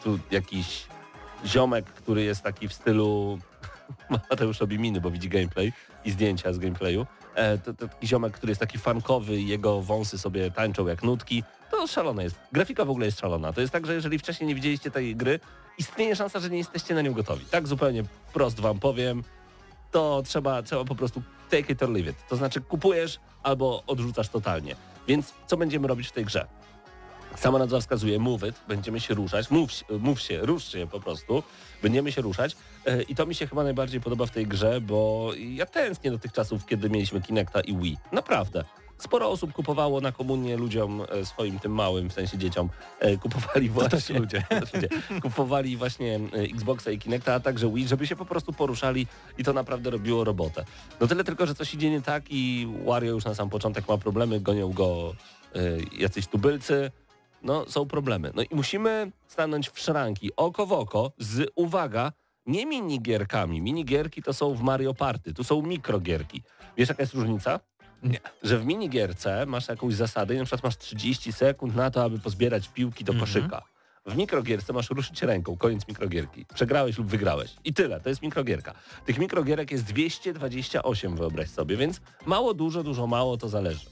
[0.05, 0.87] tu jakiś
[1.45, 3.39] ziomek, który jest taki w stylu
[4.31, 5.73] Mateusz robi miny, bo widzi gameplay
[6.05, 7.07] i zdjęcia z gameplayu.
[7.35, 11.03] E, to, to taki ziomek, który jest taki fankowy i jego wąsy sobie tańczą jak
[11.03, 11.43] nutki.
[11.71, 12.37] To szalone jest.
[12.53, 13.53] Grafika w ogóle jest szalona.
[13.53, 15.41] To jest tak, że jeżeli wcześniej nie widzieliście tej gry,
[15.79, 17.45] istnieje szansa, że nie jesteście na nią gotowi.
[17.45, 19.25] Tak zupełnie prost wam powiem.
[19.91, 22.17] To trzeba, trzeba po prostu take it or leave it.
[22.29, 24.77] To znaczy kupujesz albo odrzucasz totalnie.
[25.09, 26.47] Więc co będziemy robić w tej grze?
[27.37, 31.01] Sama nazwa wskazuje move it, będziemy się ruszać, move, się- move się, rusz się po
[31.01, 31.43] prostu,
[31.83, 35.31] będziemy się ruszać E, i to mi się chyba najbardziej podoba w tej grze, bo
[35.37, 37.99] ja tęsknię do tych czasów, kiedy mieliśmy Kinecta i Wii.
[38.13, 38.65] Naprawdę.
[38.99, 42.69] Sporo osób kupowało na komunię ludziom e, swoim tym małym, w sensie dzieciom,
[43.01, 44.19] e, kupowali właśnie...
[44.19, 44.45] ludzie.
[44.75, 44.89] Ludzie.
[45.23, 49.07] Kupowali właśnie Xboxa i Kinecta, a także Wii, żeby się po prostu poruszali
[49.39, 50.65] i to naprawdę robiło robotę.
[51.01, 53.99] No tyle tylko, że coś idzie nie tak i Wario już na sam początek ma
[53.99, 55.15] problemy, gonią go
[55.99, 56.91] jacyś tubylcy,
[57.43, 58.31] no są problemy.
[58.35, 62.13] No i musimy stanąć w szranki oko w oko z, uwaga,
[62.47, 63.61] nie minigierkami.
[63.63, 66.43] Minigierki to są w Mario Party, tu są mikrogierki.
[66.77, 67.61] Wiesz jaka jest różnica?
[68.03, 68.21] Nie.
[68.43, 72.19] Że w minigierce masz jakąś zasadę i na przykład masz 30 sekund na to, aby
[72.19, 73.27] pozbierać piłki do Mhm.
[73.33, 73.63] koszyka.
[74.07, 76.47] W mikrogierce masz ruszyć ręką, koniec mikrogierki.
[76.55, 77.55] Przegrałeś lub wygrałeś.
[77.65, 78.75] I tyle, to jest mikrogierka.
[79.07, 83.87] Tych mikrogierek jest 228, wyobraź sobie, więc mało, dużo, dużo, mało, to zależy.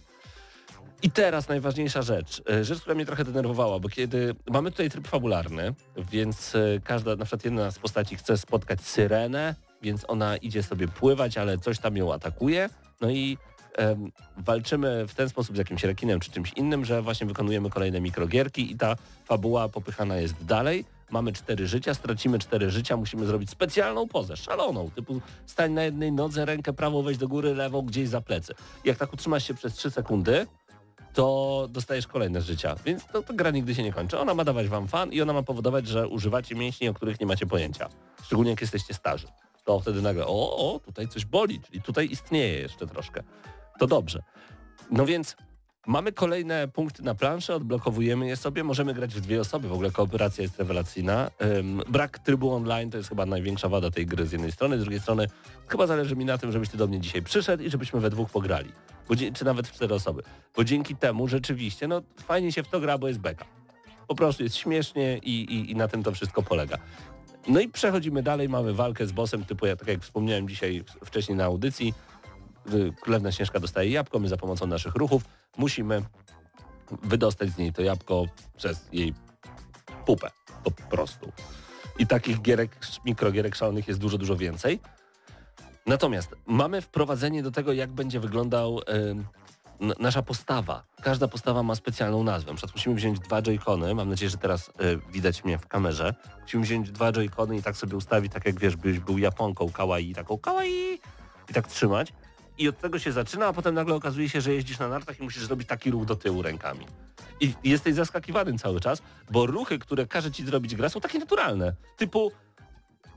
[1.05, 2.43] I teraz najważniejsza rzecz.
[2.51, 7.17] E, Rzecz, która mnie trochę denerwowała, bo kiedy mamy tutaj tryb fabularny, więc e, każda,
[7.17, 11.79] na przykład jedna z postaci chce spotkać syrenę, więc ona idzie sobie pływać, ale coś
[11.79, 12.71] tam ją atakuje.
[13.01, 13.39] No i
[13.75, 18.01] em, walczymy w ten sposób z jakimś rekinem czy czymś innym, że właśnie wykonujemy kolejne
[18.01, 20.85] mikrogierki i ta fabuła popychana jest dalej.
[21.11, 26.13] Mamy cztery życia, stracimy cztery życia, musimy zrobić specjalną pozę, szaloną, typu stań na jednej
[26.13, 28.55] nodze, rękę prawą weź do góry, lewą gdzieś za plecy.
[28.85, 30.47] Jak tak utrzymasz się przez 3 sekundy,
[31.15, 32.77] to dostajesz kolejne życia.
[32.85, 34.19] Więc to, to gra nigdy się nie kończy.
[34.19, 37.27] Ona ma dawać wam fan i ona ma powodować, że używacie mięśni, o których nie
[37.27, 37.89] macie pojęcia.
[38.23, 39.27] Szczególnie jak jesteście starzy.
[39.65, 43.23] To wtedy nagle, o, o, tutaj coś boli, czyli tutaj istnieje jeszcze troszkę.
[43.79, 44.23] To dobrze.
[44.91, 45.37] No więc
[45.87, 49.91] mamy kolejne punkty na planszy, odblokowujemy je sobie, możemy grać w dwie osoby, w ogóle
[49.91, 51.31] kooperacja jest rewelacyjna.
[51.89, 55.01] Brak trybu online to jest chyba największa wada tej gry z jednej strony, z drugiej
[55.01, 55.27] strony
[55.69, 58.31] chyba zależy mi na tym, żebyś ty do mnie dzisiaj przyszedł i żebyśmy we dwóch
[58.31, 58.73] pograli.
[59.09, 60.23] Bo, czy nawet w cztery osoby.
[60.57, 63.45] Bo dzięki temu rzeczywiście, no fajnie się w to gra, bo jest beka.
[64.09, 66.79] Po prostu jest śmiesznie i, i, i na tym to wszystko polega.
[67.49, 71.39] No i przechodzimy dalej, mamy walkę z bossem typu, ja, tak jak wspomniałem dzisiaj wcześniej
[71.39, 71.95] na audycji,
[73.01, 75.23] Królewna Śnieżka dostaje jabłko, my za pomocą naszych ruchów
[75.59, 76.03] musimy
[77.03, 78.25] wydostać z niej to jabłko
[78.57, 79.15] przez jej
[80.07, 80.31] pupę
[80.65, 81.33] po prostu.
[81.99, 84.81] I takich gierek, mikrogierek szalonych jest dużo, dużo więcej.
[85.87, 88.81] Natomiast mamy wprowadzenie do tego, jak będzie wyglądał
[89.81, 90.85] n- nasza postawa.
[91.03, 92.51] Każda postawa ma specjalną nazwę.
[92.51, 94.73] Na przykład musimy wziąć dwa joycony, mam nadzieję, że teraz y,
[95.13, 96.15] widać mnie w kamerze.
[96.43, 100.15] Musimy wziąć dwa joycony i tak sobie ustawić, tak jak wiesz, byś był Japonką kawaii,
[100.15, 101.01] taką kawaii
[101.51, 102.13] i tak trzymać.
[102.59, 105.23] I od tego się zaczyna, a potem nagle okazuje się, że jeździsz na nartach i
[105.23, 106.87] musisz zrobić taki ruch do tyłu rękami.
[107.41, 111.75] I jesteś zaskakiwany cały czas, bo ruchy, które każe ci zrobić gra są takie naturalne.
[111.97, 112.33] Typu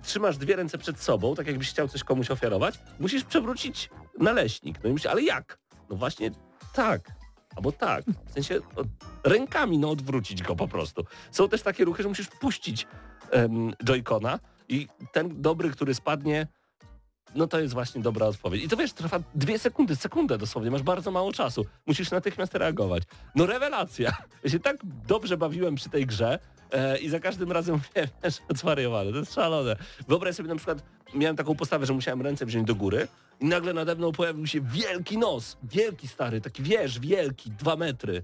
[0.04, 4.80] trzymasz dwie ręce przed sobą, tak jakbyś chciał coś komuś ofiarować, musisz przewrócić naleśnik.
[4.84, 5.60] No i myślisz, ale jak?
[5.90, 6.32] No właśnie
[6.74, 7.12] tak.
[7.56, 8.06] Albo tak.
[8.26, 8.84] W sensie o,
[9.24, 11.06] rękami no odwrócić go po prostu.
[11.32, 12.88] Są też takie ruchy, że musisz puścić
[13.32, 16.48] em, joycona i ten dobry, który spadnie,
[17.36, 18.64] no to jest właśnie dobra odpowiedź.
[18.64, 21.66] I to wiesz, trwa dwie sekundy, sekundę dosłownie, masz bardzo mało czasu.
[21.86, 23.04] Musisz natychmiast reagować.
[23.36, 24.18] No rewelacja.
[24.44, 26.40] Ja się tak dobrze bawiłem przy tej grze
[26.72, 29.76] e, i za każdym razem mówiłem, że zwariowany, to jest szalone.
[30.08, 33.08] Wyobraź sobie na przykład, miałem taką postawę, że musiałem ręce wziąć do góry
[33.40, 38.24] i nagle nade mną pojawił się wielki nos, wielki stary, taki wiesz, wielki, dwa metry,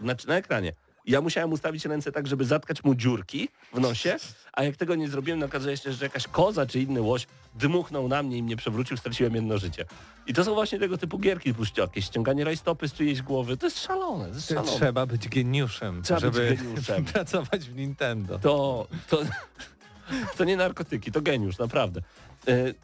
[0.00, 0.72] znaczy na ekranie.
[1.06, 4.16] Ja musiałem ustawić ręce tak, żeby zatkać mu dziurki w nosie,
[4.52, 8.08] a jak tego nie zrobiłem, no okazuje się, że jakaś koza czy inny łoś dmuchnął
[8.08, 9.84] na mnie i mnie przewrócił, straciłem jedno życie.
[10.26, 13.56] I to są właśnie tego typu gierki, jakieś ściąganie rajstopy z czyjejś głowy.
[13.56, 14.72] To jest szalone, to jest szalone.
[14.72, 17.04] Trzeba być geniuszem, Trzeba być żeby geniuszem.
[17.14, 18.38] pracować w Nintendo.
[18.38, 19.18] To, to,
[20.36, 22.00] to nie narkotyki, to geniusz, naprawdę.
[22.48, 22.74] E,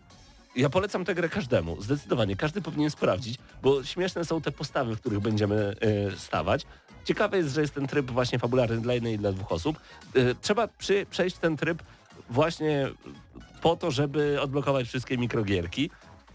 [0.56, 2.36] Ja polecam tę grę każdemu, zdecydowanie.
[2.36, 5.74] Każdy powinien sprawdzić, bo śmieszne są te postawy, w których będziemy
[6.12, 6.66] e, stawać.
[7.04, 9.78] Ciekawe jest, że jest ten tryb właśnie fabularny dla jednej i dla dwóch osób.
[10.14, 11.82] E, Trzeba przy, przejść ten tryb
[12.30, 12.88] właśnie
[13.62, 15.90] po to, żeby odblokować wszystkie mikrogierki.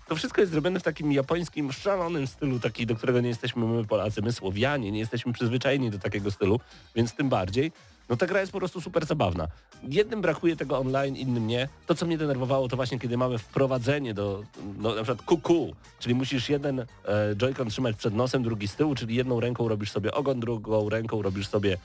[0.08, 3.86] To wszystko jest zrobione w takim japońskim, szalonym stylu, taki, do którego nie jesteśmy my
[3.86, 6.60] Polacy, my Słowianie, nie jesteśmy przyzwyczajeni do takiego stylu,
[6.96, 7.72] więc tym bardziej.
[8.10, 9.48] No ta gra jest po prostu super zabawna.
[9.84, 11.68] Jednym brakuje tego online, innym nie.
[11.88, 14.44] To, co mnie denerwowało, to właśnie kiedy mamy wprowadzenie do,
[14.78, 16.86] no, na przykład kuku, czyli musisz jeden e,
[17.36, 21.22] joycon trzymać przed nosem, drugi z tyłu, czyli jedną ręką robisz sobie ogon, drugą ręką
[21.22, 21.78] robisz sobie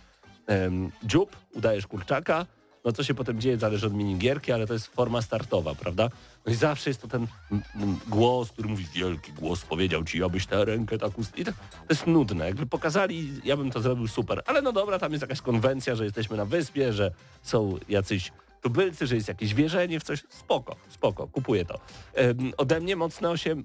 [0.47, 2.47] em, dziób, udajesz kurczaka.
[2.85, 6.09] No co się potem dzieje, zależy od minigierki, ale to jest forma startowa, prawda?
[6.47, 7.27] No i zawsze jest to ten
[8.09, 11.39] głos, który mówi, wielki głos powiedział ci, abyś tę rękę tak ust...
[11.39, 11.59] I to, to
[11.91, 12.47] jest nudne.
[12.47, 14.43] Jakby pokazali, ja bym to zrobił super.
[14.47, 17.11] Ale no dobra, tam jest jakaś konwencja, że jesteśmy na wyspie, że
[17.43, 20.25] są jacyś tubylcy, że jest jakieś wierzenie w coś.
[20.29, 21.81] Spoko, spoko, kupuję to.
[22.15, 23.65] Em, ode mnie mocne 8...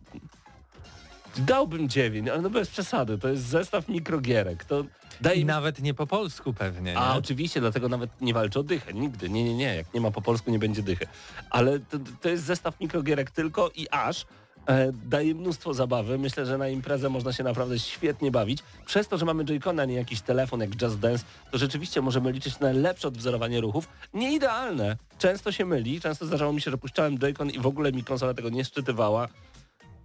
[1.37, 3.17] Dałbym 9, ale no bez przesady.
[3.17, 4.63] To jest zestaw mikrogierek.
[4.65, 4.83] To
[5.21, 6.97] daj I nawet nie po polsku pewnie, nie?
[6.97, 8.93] a oczywiście, dlatego nawet nie walczę o dychę.
[8.93, 9.29] Nigdy.
[9.29, 9.75] Nie, nie, nie.
[9.75, 11.07] Jak nie ma po polsku, nie będzie dychy.
[11.49, 14.25] Ale to, to jest zestaw mikrogierek tylko i aż
[14.67, 16.17] e, daje mnóstwo zabawy.
[16.17, 18.59] Myślę, że na imprezę można się naprawdę świetnie bawić.
[18.85, 22.31] Przez to, że mamy Joy-Con, a nie jakiś telefon jak Just Dance, to rzeczywiście możemy
[22.31, 23.87] liczyć na lepsze odwzorowanie ruchów.
[24.13, 24.97] Nie idealne.
[25.17, 26.01] Często się myli.
[26.01, 29.27] Często zdarzało mi się, że puszczałem Joy-Con i w ogóle mi konsola tego nie szczytywała.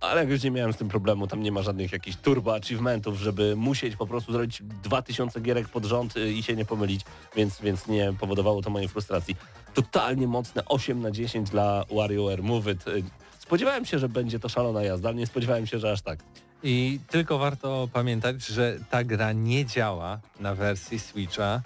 [0.01, 3.19] Ale jak już nie miałem z tym problemu, tam nie ma żadnych jakichś turbo achievementów,
[3.19, 7.01] żeby musieć po prostu zrobić 2000 gierek pod rząd y, i się nie pomylić,
[7.37, 9.37] więc, więc nie powodowało to mojej frustracji.
[9.75, 12.89] Totalnie mocne 8 na 10 dla WarioWare Move It.
[12.89, 13.03] Y,
[13.39, 16.19] Spodziewałem się, że będzie to szalona jazda, ale nie spodziewałem się, że aż tak.
[16.63, 21.63] I tylko warto pamiętać, że ta gra nie działa na wersji Switcha,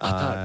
[0.00, 0.36] A, tak.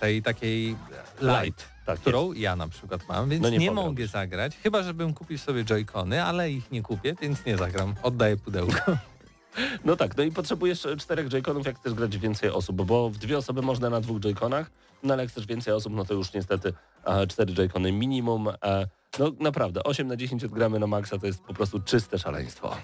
[0.00, 0.76] tej takiej
[1.20, 5.14] light, Tak, którą ja na przykład mam, więc No nie nie, mogę zagrać, chyba żebym
[5.14, 7.94] kupił sobie Joy-Cony, ale ich nie kupię, więc nie zagram.
[8.02, 8.78] Oddaję pudełko.
[9.84, 13.18] No tak, no i potrzebujesz e, czterech Joy-Conów, jak chcesz grać więcej osób, bo w
[13.18, 14.64] dwie osoby można na dwóch Joy-Conach,
[15.02, 16.72] no ale jak chcesz więcej osób, no to już niestety
[17.04, 18.48] e, cztery Joy-Cony minimum.
[18.48, 18.86] E,
[19.18, 22.76] no naprawdę, 8 na 10 odgramy na maksa to jest po prostu czyste szaleństwo.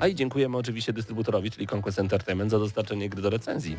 [0.00, 3.76] A i dziękujemy oczywiście dystrybutorowi, czyli Conquest Entertainment za dostarczenie gry do recenzji.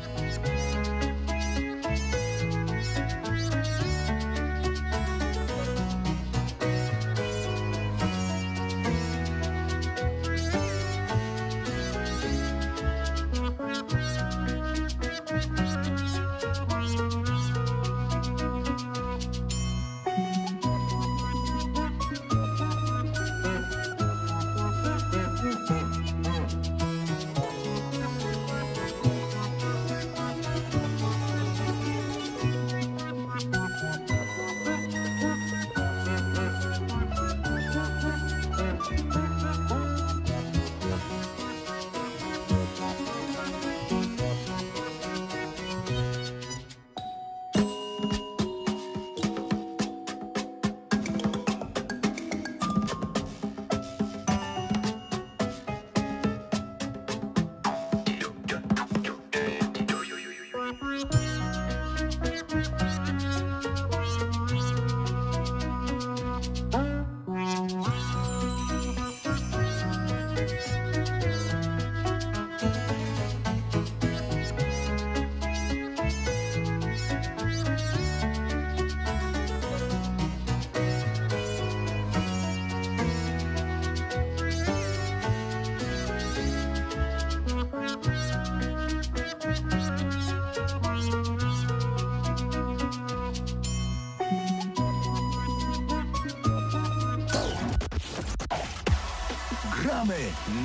[99.89, 100.15] Gramy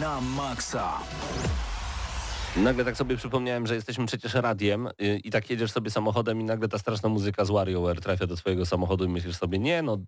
[0.01, 1.01] na maksa.
[2.57, 6.45] Nagle tak sobie przypomniałem, że jesteśmy przecież radiem y, i tak jedziesz sobie samochodem i
[6.45, 9.99] nagle ta straszna muzyka z WarioWare trafia do twojego samochodu i myślisz sobie, nie no,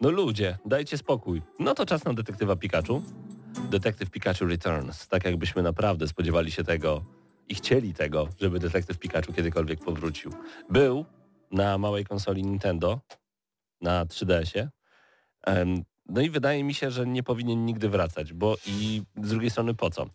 [0.00, 1.42] no ludzie, dajcie spokój.
[1.58, 3.02] No to czas na detektywa Pikachu.
[3.70, 5.08] Detektyw Pikachu Returns.
[5.08, 7.04] Tak jakbyśmy naprawdę spodziewali się tego
[7.48, 10.32] i chcieli tego, żeby detektyw Pikachu kiedykolwiek powrócił.
[10.70, 11.04] Był
[11.50, 13.00] na małej konsoli Nintendo,
[13.80, 14.68] na 3DS-ie.
[16.08, 19.74] No i wydaje mi się, że nie powinien nigdy wracać, bo i z drugiej strony
[19.74, 20.06] po co?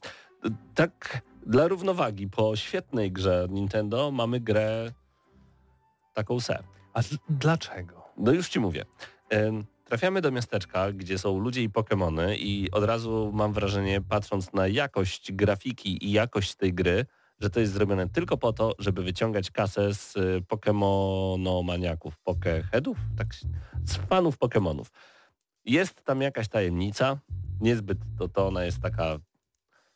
[0.75, 4.91] Tak dla równowagi, po świetnej grze Nintendo mamy grę
[6.13, 6.63] taką se.
[6.93, 8.03] A dlaczego?
[8.17, 8.85] No już ci mówię.
[9.85, 14.67] Trafiamy do miasteczka, gdzie są ludzie i Pokemony i od razu mam wrażenie, patrząc na
[14.67, 17.05] jakość grafiki i jakość tej gry,
[17.39, 23.27] że to jest zrobione tylko po to, żeby wyciągać kasę z y, Pokemonomaniaków, Pokeheadów, tak,
[23.85, 24.91] z fanów Pokemonów.
[25.69, 27.19] Jest tam jakaś tajemnica,
[27.61, 29.19] niezbyt to, to ona jest taka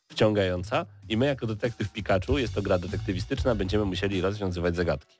[0.08, 5.16] wciągająca i my jako detektyw Pikachu, jest to gra detektywistyczna, będziemy musieli rozwiązywać zagadki.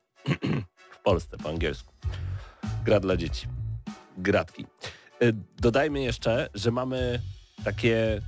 [0.98, 1.94] w Polsce, po angielsku.
[2.84, 3.46] Gra dla dzieci.
[4.18, 4.66] Gratki.
[5.22, 7.20] Y, Dodajmy jeszcze, że mamy
[7.64, 8.20] takie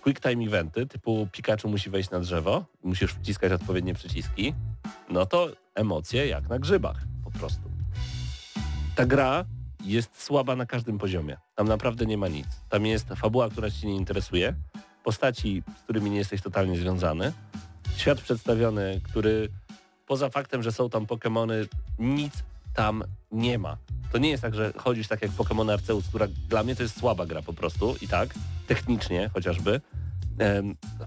[0.00, 4.54] quick time eventy, typu Pikachu musi wejść na drzewo, musisz wciskać odpowiednie przyciski,
[5.08, 7.70] no to emocje jak na grzybach po prostu.
[8.96, 9.44] Ta gra
[9.84, 11.36] jest słaba na każdym poziomie.
[11.54, 12.46] Tam naprawdę nie ma nic.
[12.68, 14.54] Tam jest fabuła, która cię nie interesuje,
[15.04, 17.32] postaci, z którymi nie jesteś totalnie związany,
[17.96, 19.48] świat przedstawiony, który
[20.06, 21.66] poza faktem, że są tam Pokemony,
[21.98, 22.32] nic
[22.74, 23.76] tam nie ma.
[24.12, 27.00] To nie jest tak, że chodzisz tak jak Pokémon Arceus, która dla mnie to jest
[27.00, 28.34] słaba gra po prostu i tak,
[28.66, 29.80] technicznie chociażby.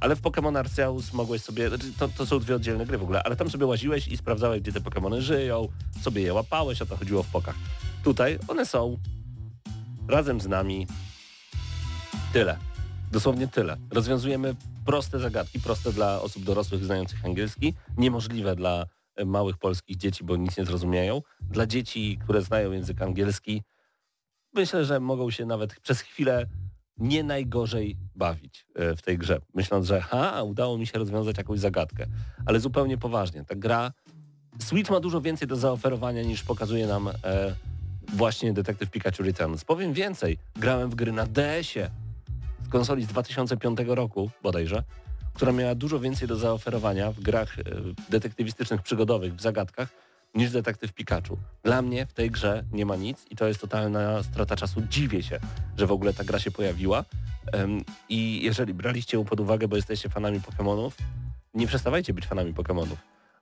[0.02, 3.24] Ale w Pokémon Arceus mogłeś sobie, znaczy to, to są dwie oddzielne gry w ogóle,
[3.24, 5.68] ale tam sobie łaziłeś i sprawdzałeś, gdzie te Pokémony żyją,
[6.02, 7.56] sobie je łapałeś, o to chodziło w pokach.
[8.06, 8.98] Tutaj one są
[10.08, 10.88] razem z nami.
[12.34, 12.58] Tyle.
[13.12, 13.78] Dosłownie tyle.
[13.92, 20.24] Rozwiązujemy proste zagadki, proste dla osób dorosłych znających angielski, niemożliwe dla e, małych polskich dzieci,
[20.24, 21.22] bo nic nie zrozumieją.
[21.42, 23.62] Dla dzieci, które znają język angielski,
[24.54, 26.46] myślę, że mogą się nawet przez chwilę
[26.98, 31.60] nie najgorzej bawić e, w tej grze, myśląc, że ha, udało mi się rozwiązać jakąś
[31.60, 32.06] zagadkę.
[32.46, 33.92] Ale zupełnie poważnie, ta gra
[34.60, 37.56] Switch ma dużo więcej do zaoferowania niż pokazuje nam e,
[38.14, 39.64] właśnie Detective Pikachu Returns.
[39.66, 41.90] Powiem więcej, grałem w gry na DS-ie
[42.66, 44.84] z konsoli z 2005 roku bodajże,
[45.34, 47.64] która miała dużo więcej do zaoferowania w grach e,
[48.10, 49.90] detektywistycznych, przygodowych, w zagadkach
[50.36, 51.38] niż Detektyw Pikachu.
[51.64, 54.82] Dla mnie w tej grze nie ma nic i to jest totalna strata czasu.
[54.90, 55.40] Dziwię się,
[55.78, 57.06] że w ogóle ta gra się pojawiła
[58.10, 60.92] i jeżeli braliście ją pod uwagę, bo jesteście fanami Pokémonów,
[61.54, 62.96] nie przestawajcie być fanami Pokémonów,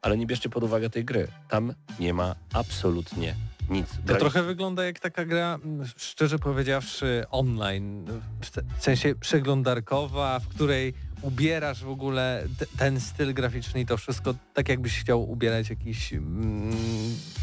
[0.03, 1.27] ale nie bierzcie pod uwagę tej gry.
[1.49, 3.35] Tam nie ma absolutnie
[3.69, 3.87] nic.
[3.89, 8.05] To Grali- trochę wygląda jak taka gra, m, szczerze powiedziawszy, online.
[8.41, 13.85] W se- w sensie przeglądarkowa, w której ubierasz w ogóle te- ten styl graficzny i
[13.85, 16.75] to wszystko tak jakbyś chciał ubierać jakieś mm,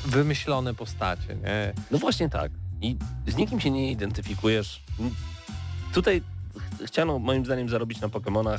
[0.06, 1.72] wymyślone postacie, nie?
[1.90, 2.52] No właśnie tak.
[2.82, 2.96] I
[3.26, 4.82] z nikim się nie identyfikujesz.
[5.94, 6.20] Tutaj
[6.80, 8.58] ch- chciano moim zdaniem zarobić na Pokémonach.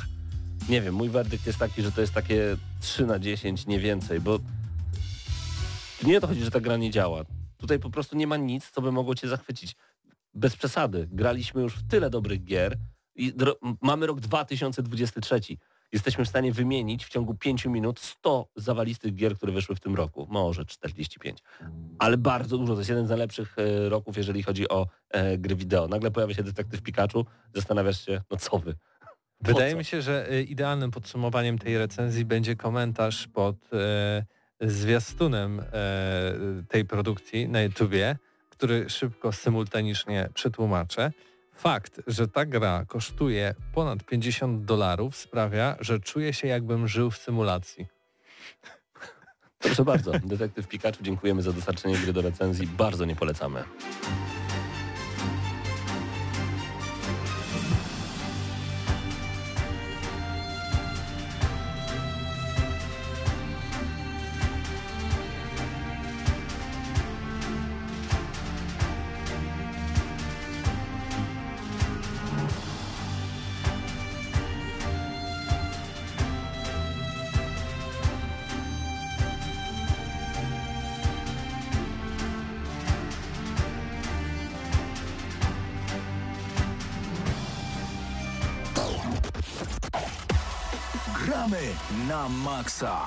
[0.68, 4.20] Nie wiem, mój werdykt jest taki, że to jest takie 3 na 10, nie więcej,
[4.20, 4.38] bo
[6.04, 7.24] nie o to chodzi, że ta gra nie działa.
[7.56, 9.76] Tutaj po prostu nie ma nic, co by mogło cię zachwycić.
[10.34, 11.08] Bez przesady.
[11.12, 12.78] Graliśmy już w tyle dobrych gier
[13.14, 13.32] i
[13.80, 15.40] mamy rok 2023.
[15.92, 19.94] Jesteśmy w stanie wymienić w ciągu 5 minut 100 zawalistych gier, które wyszły w tym
[19.94, 20.26] roku.
[20.30, 21.38] Może 45.
[21.98, 22.72] Ale bardzo dużo.
[22.74, 25.88] To jest jeden z najlepszych e, roków, jeżeli chodzi o e, gry wideo.
[25.88, 28.74] Nagle pojawia się detektyw Pikachu, zastanawiasz się, no co wy?
[29.42, 34.24] Wydaje mi się, że e, idealnym podsumowaniem tej recenzji będzie komentarz pod e,
[34.60, 35.64] zwiastunem e,
[36.68, 38.16] tej produkcji na YouTubie,
[38.50, 41.12] który szybko, symultanicznie przetłumaczę.
[41.54, 47.16] Fakt, że ta gra kosztuje ponad 50 dolarów sprawia, że czuję się jakbym żył w
[47.18, 47.86] symulacji.
[49.58, 52.66] Proszę bardzo, detektyw Pikachu, dziękujemy za dostarczenie gry do recenzji.
[52.66, 53.64] Bardzo nie polecamy.
[92.82, 93.06] Maksa.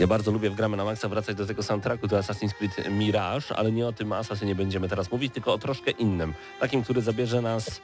[0.00, 3.56] Ja bardzo lubię w Gramy na Maxa wracać do tego soundtracku, do Assassin's Creed Mirage,
[3.56, 6.34] ale nie o tym Assassinie będziemy teraz mówić, tylko o troszkę innym.
[6.60, 7.80] Takim, który zabierze nas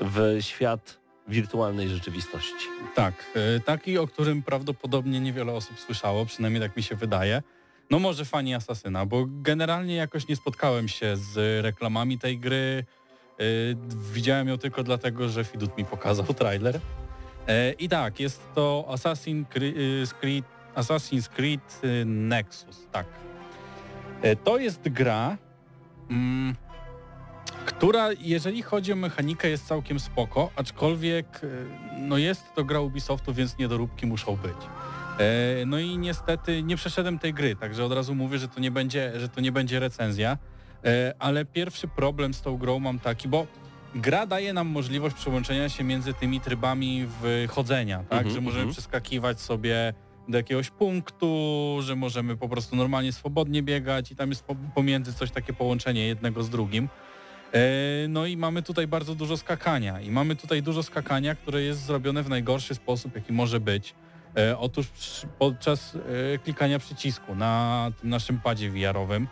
[0.00, 0.98] w świat
[1.28, 2.66] wirtualnej rzeczywistości.
[2.94, 3.14] Tak,
[3.56, 7.42] y, taki, o którym prawdopodobnie niewiele osób słyszało, przynajmniej tak mi się wydaje.
[7.90, 12.84] No może fani Asasyna, bo generalnie jakoś nie spotkałem się z reklamami tej gry,
[14.12, 16.80] widziałem ją tylko dlatego, że Fidut mi pokazał trailer.
[17.48, 19.44] E, I tak, jest to Assassin's
[20.20, 23.06] Creed, Assassin's Creed y, Nexus, tak.
[24.22, 25.36] E, to jest gra,
[26.10, 26.54] mm,
[27.66, 31.66] która jeżeli chodzi o mechanikę jest całkiem spoko, aczkolwiek y,
[31.98, 34.56] no jest to gra Ubisoftu, więc niedoróbki muszą być.
[35.18, 38.70] E, no i niestety nie przeszedłem tej gry, także od razu mówię, że to nie
[38.70, 40.38] będzie, że to nie będzie recenzja.
[40.86, 43.46] E, ale pierwszy problem z tą grą mam taki, bo
[43.94, 47.06] gra daje nam możliwość przełączenia się między tymi trybami
[47.48, 48.20] wchodzenia, tak?
[48.20, 48.72] Mm -hmm, że możemy mm -hmm.
[48.72, 49.94] przeskakiwać sobie
[50.28, 55.30] do jakiegoś punktu, że możemy po prostu normalnie swobodnie biegać i tam jest pomiędzy coś
[55.30, 56.88] takie połączenie jednego z drugim.
[57.52, 57.58] E,
[58.08, 62.22] no i mamy tutaj bardzo dużo skakania i mamy tutaj dużo skakania, które jest zrobione
[62.22, 63.94] w najgorszy sposób, jaki może być.
[64.36, 64.86] E, otóż
[65.38, 65.98] podczas
[66.44, 69.28] klikania przycisku na tym naszym padzie VR-owym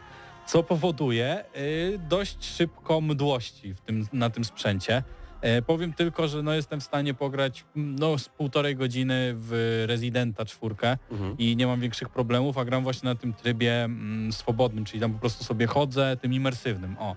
[0.47, 5.03] co powoduje y, dość szybko mdłości w tym, na tym sprzęcie.
[5.45, 10.45] E, powiem tylko, że no jestem w stanie pograć no, z półtorej godziny w Residenta
[10.45, 11.38] czwórkę mhm.
[11.38, 15.12] i nie mam większych problemów, a gram właśnie na tym trybie mm, swobodnym, czyli tam
[15.12, 17.16] po prostu sobie chodzę, tym imersywnym, o,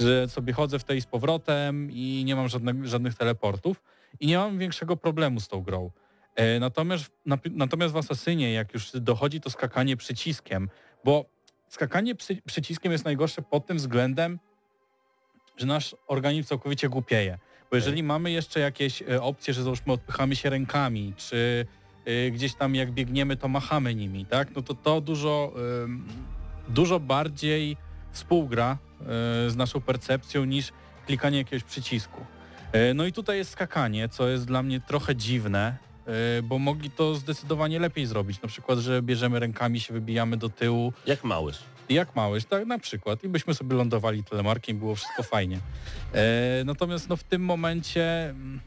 [0.00, 3.82] że sobie chodzę w tej z powrotem i nie mam żadne, żadnych teleportów
[4.20, 5.90] i nie mam większego problemu z tą grą.
[6.34, 10.68] E, natomiast, na, natomiast w Asasynie, jak już dochodzi to skakanie przyciskiem,
[11.04, 11.33] bo
[11.74, 14.38] skakanie przy, przyciskiem jest najgorsze pod tym względem,
[15.56, 17.38] że nasz organizm całkowicie głupieje.
[17.70, 18.06] Bo jeżeli okay.
[18.06, 21.66] mamy jeszcze jakieś e, opcje, że załóżmy odpychamy się rękami, czy
[22.08, 24.54] y, gdzieś tam jak biegniemy, to machamy nimi, tak?
[24.56, 25.52] No to to dużo,
[26.68, 27.76] dużo bardziej
[28.12, 28.78] współgra
[29.46, 30.72] y, z naszą percepcją niż
[31.06, 32.26] klikanie jakiegoś przycisku.
[32.94, 35.93] No i tutaj jest skakanie, co jest dla mnie trochę dziwne, E,
[36.42, 38.42] bo mogli to zdecydowanie lepiej zrobić.
[38.42, 40.92] Na przykład, że bierzemy rękami, się wybijamy do tyłu.
[41.06, 41.58] Jak małyż.
[41.88, 43.24] Jak małyż, tak na przykład.
[43.24, 45.58] I byśmy sobie lądowali telemarkiem, było wszystko fajnie.
[46.12, 48.60] E, natomiast no, w tym momencie mm,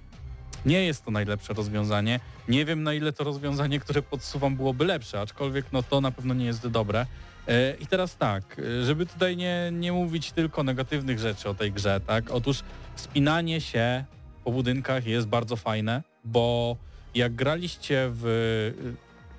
[0.66, 2.20] nie jest to najlepsze rozwiązanie.
[2.48, 6.34] Nie wiem na ile to rozwiązanie, które podsuwam byłoby lepsze, aczkolwiek no to na pewno
[6.34, 7.06] nie jest dobre.
[7.48, 12.02] E, I teraz tak, żeby tutaj nie, nie mówić tylko negatywnych rzeczy o tej grze,
[12.08, 12.32] tak?
[12.32, 12.64] Otóż
[12.96, 14.06] spinanie się
[14.44, 16.78] po budynkach jest bardzo fajne, bo
[17.18, 18.24] jak graliście w,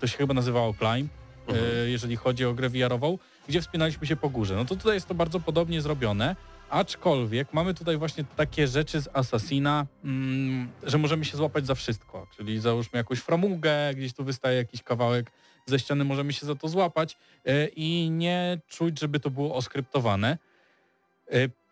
[0.00, 1.10] to się chyba nazywało Climb,
[1.48, 1.66] mhm.
[1.66, 3.18] E, jeżeli chodzi o grę VR-ową,
[3.48, 4.56] gdzie wspinaliśmy się po górze.
[4.56, 6.36] No to tutaj jest to bardzo podobnie zrobione,
[6.70, 12.26] aczkolwiek mamy tutaj właśnie takie rzeczy z Assassina, mm, że możemy się złapać za wszystko,
[12.36, 15.30] czyli załóżmy jakąś framugę, gdzieś tu wystaje jakiś kawałek
[15.66, 20.38] ze ściany, możemy się za to złapać e, i nie czuć, żeby to było oskryptowane.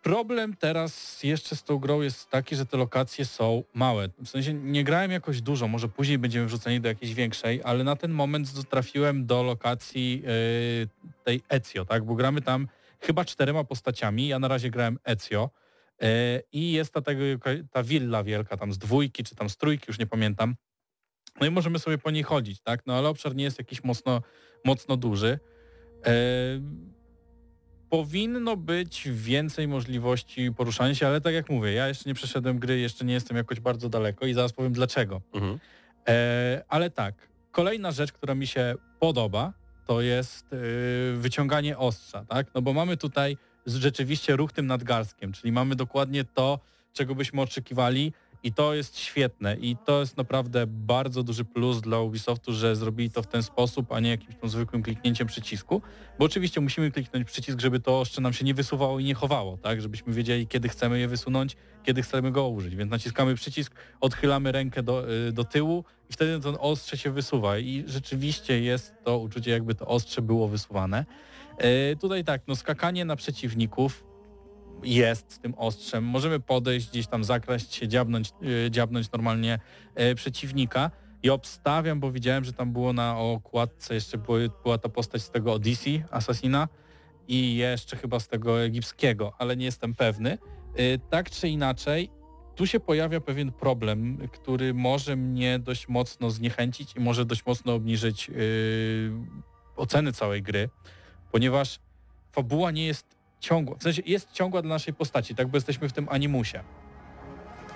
[0.07, 4.09] Problem teraz jeszcze z tą grą jest taki, że te lokacje są małe.
[4.24, 7.96] W sensie nie grałem jakoś dużo, może później będziemy wrzuceni do jakiejś większej, ale na
[7.96, 12.04] ten moment trafiłem do lokacji yy, tej Ezio, tak?
[12.04, 12.68] Bo gramy tam
[13.00, 14.28] chyba czterema postaciami.
[14.28, 15.50] Ja na razie grałem Ezio.
[16.00, 16.09] Yy,
[16.52, 17.22] I jest ta, tego,
[17.70, 20.54] ta willa wielka tam z dwójki, czy tam z trójki, już nie pamiętam.
[21.40, 22.86] No i możemy sobie po niej chodzić, tak?
[22.86, 24.22] No ale obszar nie jest jakiś mocno,
[24.64, 25.38] mocno duży.
[26.07, 26.95] Yy,
[27.97, 32.78] powinno być więcej możliwości poruszania się, ale tak jak mówię, ja jeszcze nie przeszedłem gry,
[32.78, 35.20] jeszcze nie jestem jakoś bardzo daleko i zaraz powiem dlaczego.
[35.34, 35.59] Mhm.
[36.09, 37.14] E, ale tak,
[37.53, 39.53] kolejna rzecz, która mi się podoba,
[39.86, 40.57] to jest e,
[41.16, 42.47] wyciąganie ostrza, tak?
[42.55, 43.36] No bo mamy tutaj
[43.66, 46.61] rzeczywiście ruch tym nadgarstkiem, czyli mamy dokładnie to,
[46.92, 48.12] czego byśmy oczekiwali
[48.47, 53.11] i to jest świetne i to jest naprawdę bardzo duży plus dla Ubisoftu, że zrobili
[53.11, 55.82] to w ten sposób, a nie jakimś tam zwykłym kliknięciem przycisku.
[56.18, 59.57] Bo oczywiście musimy kliknąć przycisk, żeby to ostrze nam się nie wysuwało i nie chowało,
[59.57, 59.82] tak?
[59.82, 62.76] Żebyśmy wiedzieli, kiedy chcemy je wysunąć, kiedy chcemy go użyć.
[62.76, 67.59] Więc naciskamy przycisk, odchylamy rękę do, y, do tyłu i wtedy to ostrze się wysuwa.
[67.59, 71.05] I rzeczywiście jest to uczucie, jakby to ostrze było wysuwane.
[71.61, 74.05] Yy, tutaj tak, no skakanie na przeciwników
[74.83, 76.05] jest z tym ostrzem.
[76.05, 79.59] Możemy podejść, gdzieś tam zakraść się, dziabnąć, yy, dziabnąć normalnie
[79.97, 80.91] yy, przeciwnika.
[81.22, 85.31] I obstawiam, bo widziałem, że tam było na okładce jeszcze były, była ta postać z
[85.31, 86.68] tego Odyssey, Assassina
[87.29, 90.39] i jeszcze chyba z tego egipskiego, ale nie jestem pewny.
[90.79, 92.11] Yy, tak czy inaczej,
[92.55, 97.74] tu się pojawia pewien problem, który może mnie dość mocno zniechęcić i może dość mocno
[97.74, 98.37] obniżyć yy,
[99.77, 100.68] oceny całej gry,
[101.33, 101.79] ponieważ
[102.33, 105.93] fabuła nie jest ciągła, w sensie jest ciągła dla naszej postaci, tak, bo jesteśmy w
[105.93, 106.62] tym animusie.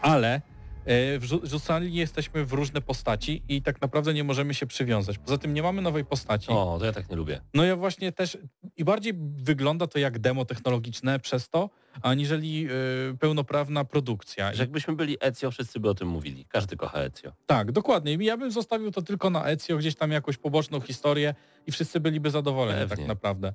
[0.03, 0.41] Ale
[0.85, 5.19] e, wrzucali jesteśmy w różne postaci i tak naprawdę nie możemy się przywiązać.
[5.19, 6.49] Poza tym nie mamy nowej postaci.
[6.51, 7.41] O, to ja tak nie lubię.
[7.55, 8.39] No ja właśnie też
[8.77, 11.71] i bardziej wygląda to jak demo technologiczne przez to,
[12.03, 12.69] aniżeli
[13.13, 14.55] y, pełnoprawna produkcja.
[14.55, 16.45] Że jakbyśmy byli Ezio, wszyscy by o tym mówili.
[16.49, 17.33] Każdy kocha Ezio.
[17.47, 18.17] Tak, dokładnie.
[18.21, 21.35] Ja bym zostawił to tylko na Ezio, gdzieś tam jakąś poboczną historię
[21.67, 22.97] i wszyscy byliby zadowoleni Pewnie.
[22.97, 23.53] tak naprawdę.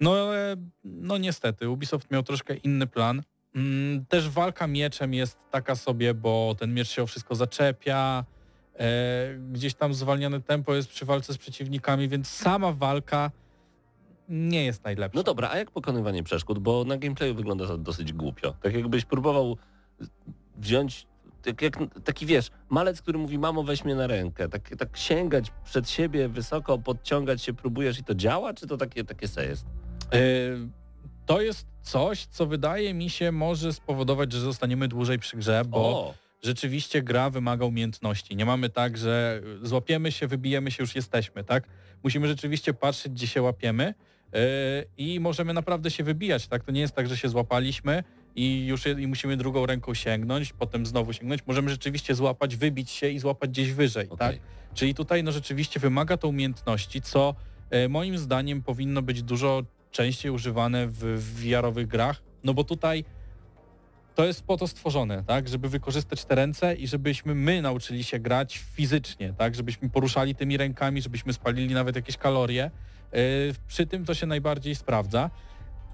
[0.00, 0.26] No,
[0.84, 3.22] no niestety, Ubisoft miał troszkę inny plan.
[3.54, 8.24] Mm, też walka mieczem jest taka sobie, bo ten miecz się o wszystko zaczepia,
[8.78, 13.30] e, gdzieś tam zwalniane tempo jest przy walce z przeciwnikami, więc sama walka
[14.28, 15.18] nie jest najlepsza.
[15.18, 16.58] No dobra, a jak pokonywanie przeszkód?
[16.58, 18.54] Bo na gameplayu wygląda to dosyć głupio.
[18.62, 19.56] Tak jakbyś próbował
[20.56, 21.06] wziąć
[21.44, 25.52] tak jak, taki wiesz, malec, który mówi mamo weź mnie na rękę, tak, tak sięgać
[25.64, 29.66] przed siebie wysoko, podciągać się próbujesz i to działa, czy to takie, takie se jest?
[30.12, 30.18] E,
[31.26, 35.78] to jest coś, co wydaje mi się może spowodować, że zostaniemy dłużej przy grze, bo
[35.78, 36.14] o.
[36.42, 38.36] rzeczywiście gra wymaga umiejętności.
[38.36, 41.68] Nie mamy tak, że złapiemy się, wybijemy się, już jesteśmy, tak?
[42.02, 43.94] Musimy rzeczywiście patrzeć, gdzie się łapiemy
[44.32, 44.40] yy,
[44.96, 46.64] i możemy naprawdę się wybijać, tak?
[46.64, 48.04] To nie jest tak, że się złapaliśmy
[48.36, 51.46] i już i musimy drugą ręką sięgnąć, potem znowu sięgnąć.
[51.46, 54.32] Możemy rzeczywiście złapać, wybić się i złapać gdzieś wyżej, okay.
[54.32, 54.42] tak?
[54.74, 57.34] Czyli tutaj no rzeczywiście wymaga to umiejętności, co
[57.70, 59.62] yy, moim zdaniem powinno być dużo
[59.94, 63.04] częściej używane w, w VR-owych grach, no bo tutaj
[64.14, 68.18] to jest po to stworzone, tak, żeby wykorzystać te ręce i żebyśmy my nauczyli się
[68.18, 72.70] grać fizycznie, tak, żebyśmy poruszali tymi rękami, żebyśmy spalili nawet jakieś kalorie.
[73.12, 73.20] Yy,
[73.66, 75.30] przy tym to się najbardziej sprawdza.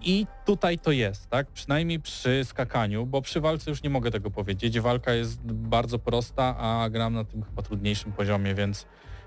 [0.02, 1.46] I tutaj to jest, tak?
[1.46, 4.80] Przynajmniej przy skakaniu, bo przy walce już nie mogę tego powiedzieć.
[4.80, 8.86] Walka jest bardzo prosta, a gram na tym chyba trudniejszym poziomie, więc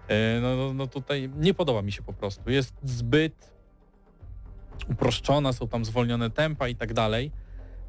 [0.10, 2.50] yy, no, no tutaj nie podoba mi się po prostu.
[2.50, 3.54] Jest zbyt
[4.90, 7.32] uproszczona, są tam zwolnione tempa i tak dalej.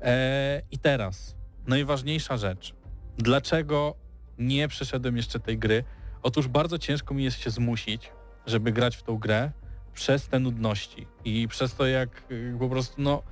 [0.03, 2.75] E, I teraz najważniejsza rzecz.
[3.19, 3.95] Dlaczego
[4.39, 5.85] nie przeszedłem jeszcze tej gry?
[6.23, 8.13] Otóż bardzo ciężko mi jest się zmusić,
[8.47, 9.53] żeby grać w tą grę
[9.93, 13.23] przez te nudności i przez to jak y, po prostu no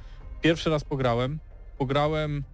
[0.40, 1.40] pierwszy raz pograłem,
[1.78, 2.44] pograłem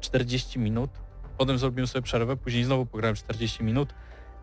[0.00, 0.90] 40 minut,
[1.38, 3.94] potem zrobiłem sobie przerwę, później znowu pograłem 40 minut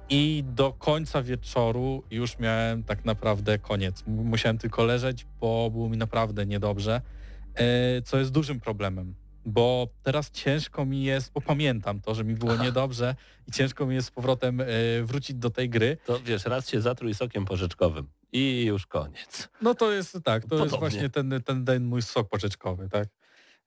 [0.10, 4.03] i do końca wieczoru już miałem tak naprawdę koniec.
[4.08, 7.01] Musiałem tylko leżeć, bo było mi naprawdę niedobrze,
[7.56, 9.16] e, co jest dużym problemem.
[9.45, 13.16] Bo teraz ciężko mi jest, bo pamiętam to, że mi było niedobrze
[13.47, 14.66] i ciężko mi jest z powrotem e,
[15.03, 15.97] wrócić do tej gry.
[16.06, 19.49] To wiesz, raz się zatruj sokiem porzeczkowym i już koniec.
[19.62, 20.66] No to jest tak, to Podobnie.
[20.66, 23.08] jest właśnie ten, ten, ten mój sok porzeczkowy, tak.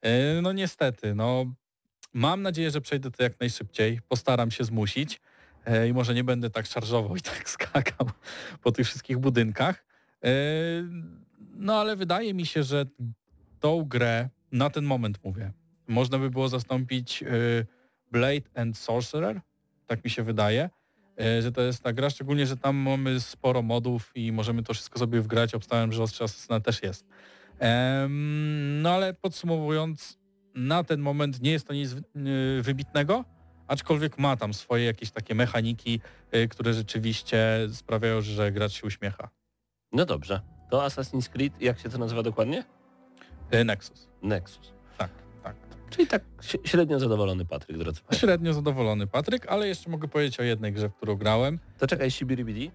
[0.00, 1.54] E, no niestety, no
[2.12, 5.20] mam nadzieję, że przejdę to jak najszybciej, postaram się zmusić.
[5.68, 8.10] E, i może nie będę tak szarżował i tak skakał
[8.62, 9.84] po tych wszystkich budynkach.
[10.24, 10.30] E,
[11.54, 12.86] no ale wydaje mi się, że
[13.60, 15.52] tą grę, na ten moment mówię,
[15.88, 17.26] można by było zastąpić e,
[18.12, 19.40] Blade and Sorcerer,
[19.86, 20.70] tak mi się wydaje,
[21.40, 24.98] że to jest ta gra, szczególnie, że tam mamy sporo modów i możemy to wszystko
[24.98, 25.54] sobie wgrać.
[25.54, 27.06] Obstałem, że Ostrze Asesyna też jest.
[28.82, 30.18] No ale podsumowując,
[30.54, 31.94] na ten moment nie jest to nic
[32.62, 33.24] wybitnego,
[33.68, 36.00] aczkolwiek ma tam swoje jakieś takie mechaniki,
[36.34, 37.38] y, które rzeczywiście
[37.72, 39.28] sprawiają, że gracz się uśmiecha.
[39.92, 40.40] No dobrze.
[40.70, 42.64] To Assassin's Creed, jak się to nazywa dokładnie?
[43.54, 44.08] Y, Nexus.
[44.22, 44.72] Nexus.
[44.98, 45.10] Tak,
[45.42, 45.56] tak.
[45.90, 46.22] Czyli tak
[46.64, 48.26] średnio zadowolony Patryk, drodzy Państwo.
[48.26, 51.58] Średnio zadowolony Patryk, ale jeszcze mogę powiedzieć o jednej grze, w którą grałem.
[51.78, 52.70] To czekaj, Sibiribidi.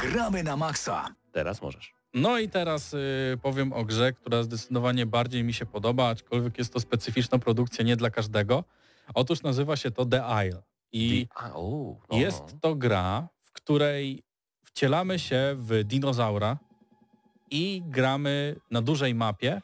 [0.00, 1.14] Gramy na maksa.
[1.32, 1.94] Teraz możesz.
[2.14, 2.98] No i teraz y,
[3.42, 7.96] powiem o grze, która zdecydowanie bardziej mi się podoba, aczkolwiek jest to specyficzna produkcja nie
[7.96, 8.64] dla każdego.
[9.14, 10.62] Otóż nazywa się to The Isle.
[10.92, 14.22] I u, no, jest to gra, w której
[14.64, 16.58] wcielamy się w dinozaura
[17.50, 19.60] i gramy na dużej mapie,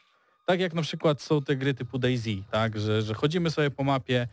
[0.47, 3.85] tak jak na przykład są te gry typu DayZ, tak, że, że chodzimy sobie po
[3.85, 4.29] mapie,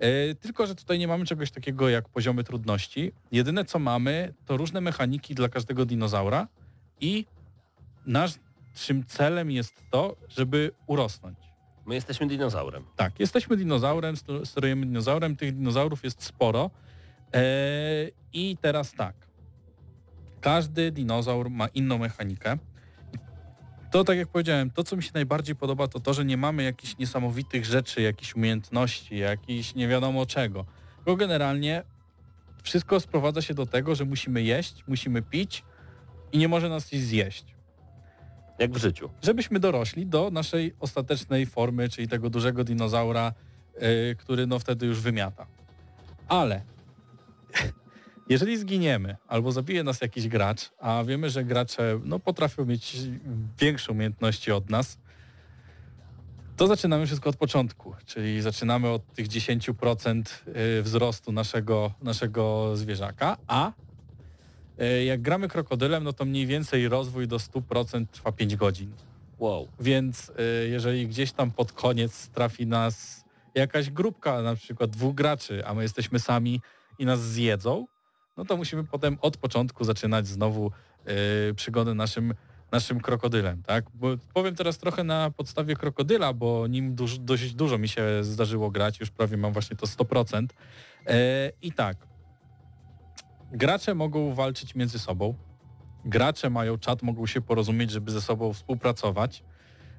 [0.00, 3.12] yy, tylko że tutaj nie mamy czegoś takiego jak poziomy trudności.
[3.32, 6.48] Jedyne co mamy to różne mechaniki dla każdego dinozaura
[7.00, 7.26] i
[8.06, 11.49] naszym celem jest to, żeby urosnąć.
[11.86, 12.84] My jesteśmy dinozaurem.
[12.96, 16.70] Tak, jesteśmy dinozaurem, ster- sterujemy dinozaurem, tych dinozaurów jest sporo.
[17.32, 19.14] Eee, I teraz tak.
[20.40, 22.58] Każdy dinozaur ma inną mechanikę.
[23.90, 26.62] To tak jak powiedziałem, to co mi się najbardziej podoba to to, że nie mamy
[26.62, 30.64] jakichś niesamowitych rzeczy, jakichś umiejętności, jakichś nie wiadomo czego.
[31.06, 31.82] Bo generalnie
[32.62, 35.64] wszystko sprowadza się do tego, że musimy jeść, musimy pić
[36.32, 37.44] i nie może nas coś zjeść
[38.60, 39.10] Jak w życiu.
[39.22, 43.32] żebyśmy dorośli do naszej ostatecznej formy, czyli tego dużego dinozaura,
[43.74, 45.46] yy, który no wtedy już wymiata.
[46.28, 46.62] Ale
[48.28, 52.96] jeżeli zginiemy albo zabije nas jakiś gracz, a wiemy, że gracze no, potrafią mieć
[53.58, 54.98] większe umiejętności od nas,
[56.56, 60.22] to zaczynamy wszystko od początku, czyli zaczynamy od tych 10%
[60.78, 63.72] y, wzrostu naszego, naszego zwierzaka, a
[65.06, 68.92] jak gramy krokodylem, no to mniej więcej rozwój do 100% trwa 5 godzin.
[69.38, 69.68] Wow.
[69.80, 73.24] Więc y, jeżeli gdzieś tam pod koniec trafi nas
[73.54, 76.60] jakaś grupka, na przykład dwóch graczy, a my jesteśmy sami
[76.98, 77.86] i nas zjedzą,
[78.36, 80.70] no to musimy potem od początku zaczynać znowu
[81.50, 82.34] y, przygodę naszym,
[82.72, 83.84] naszym krokodylem, tak?
[83.94, 88.70] Bo powiem teraz trochę na podstawie krokodyla, bo nim duż, dość dużo mi się zdarzyło
[88.70, 90.46] grać, już prawie mam właśnie to 100%.
[91.06, 91.96] E, I tak,
[93.52, 95.34] gracze mogą walczyć między sobą,
[96.04, 99.42] gracze mają czat, mogą się porozumieć, żeby ze sobą współpracować.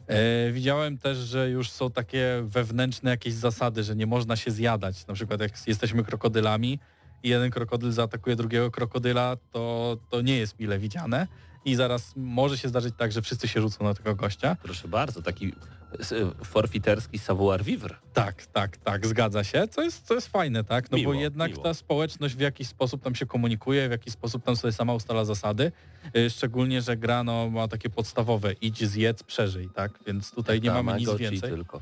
[0.07, 5.07] E, widziałem też, że już są takie wewnętrzne jakieś zasady, że nie można się zjadać.
[5.07, 6.79] Na przykład jak jesteśmy krokodylami
[7.23, 11.27] i jeden krokodyl zaatakuje drugiego krokodyla, to, to nie jest mile widziane.
[11.65, 14.57] I zaraz może się zdarzyć tak, że wszyscy się rzucą na tego gościa.
[14.63, 15.53] Proszę bardzo, taki
[15.99, 17.95] s- forfiterski savoir vivre.
[18.13, 20.91] Tak, tak, tak, zgadza się, co jest, co jest fajne, tak?
[20.91, 21.63] No Miło, bo jednak miło.
[21.63, 25.25] ta społeczność w jakiś sposób tam się komunikuje, w jakiś sposób tam sobie sama ustala
[25.25, 25.71] zasady,
[26.17, 29.91] Y, szczególnie, że gra no, ma takie podstawowe idź, zjedz, przeżyj, tak?
[30.07, 31.49] Więc tutaj nie mamy nic więcej.
[31.49, 31.81] tylko.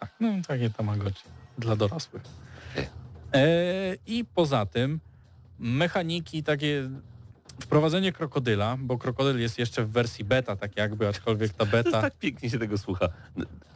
[0.00, 1.24] Tak, no takie tamagotchi
[1.58, 2.22] dla dorosłych.
[2.74, 2.86] Ty.
[3.34, 5.00] E, I poza tym
[5.58, 6.90] mechaniki takie
[7.60, 12.02] wprowadzenie krokodyla, bo krokodyl jest jeszcze w wersji beta, tak jakby, aczkolwiek ta beta...
[12.02, 13.08] Tak pięknie się tego słucha.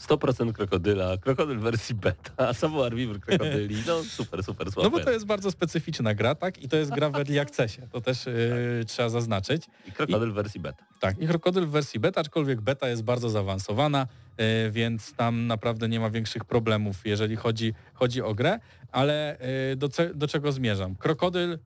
[0.00, 3.76] 100% krokodyla, krokodyl w wersji beta, savoir vivre krokodyli.
[3.86, 4.90] No super, super, No super.
[4.90, 6.62] bo to jest bardzo specyficzna gra, tak?
[6.62, 9.62] I to jest gra w early accessie, to też yy, trzeba zaznaczyć.
[9.88, 10.84] I krokodyl w wersji beta.
[11.00, 14.06] Tak, i krokodyl w wersji beta, aczkolwiek beta jest bardzo zaawansowana,
[14.38, 18.58] yy, więc tam naprawdę nie ma większych problemów, jeżeli chodzi, chodzi o grę,
[18.92, 19.36] ale
[19.70, 20.96] yy, do, do czego zmierzam?
[20.96, 21.58] Krokodyl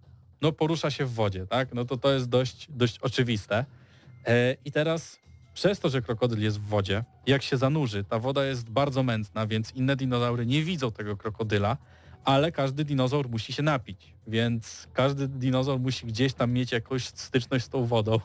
[0.43, 1.75] no, porusza się w wodzie, tak?
[1.75, 3.65] No to to jest dość, dość oczywiste.
[4.27, 4.33] Yy,
[4.65, 5.21] I teraz
[5.55, 9.47] przez to, że krokodyl jest w wodzie, jak się zanurzy, ta woda jest bardzo mętna,
[9.47, 11.77] więc inne dinozaury nie widzą tego krokodyla,
[12.25, 17.65] ale każdy dinozaur musi się napić, więc każdy dinozaur musi gdzieś tam mieć jakąś styczność
[17.65, 18.21] z tą wodą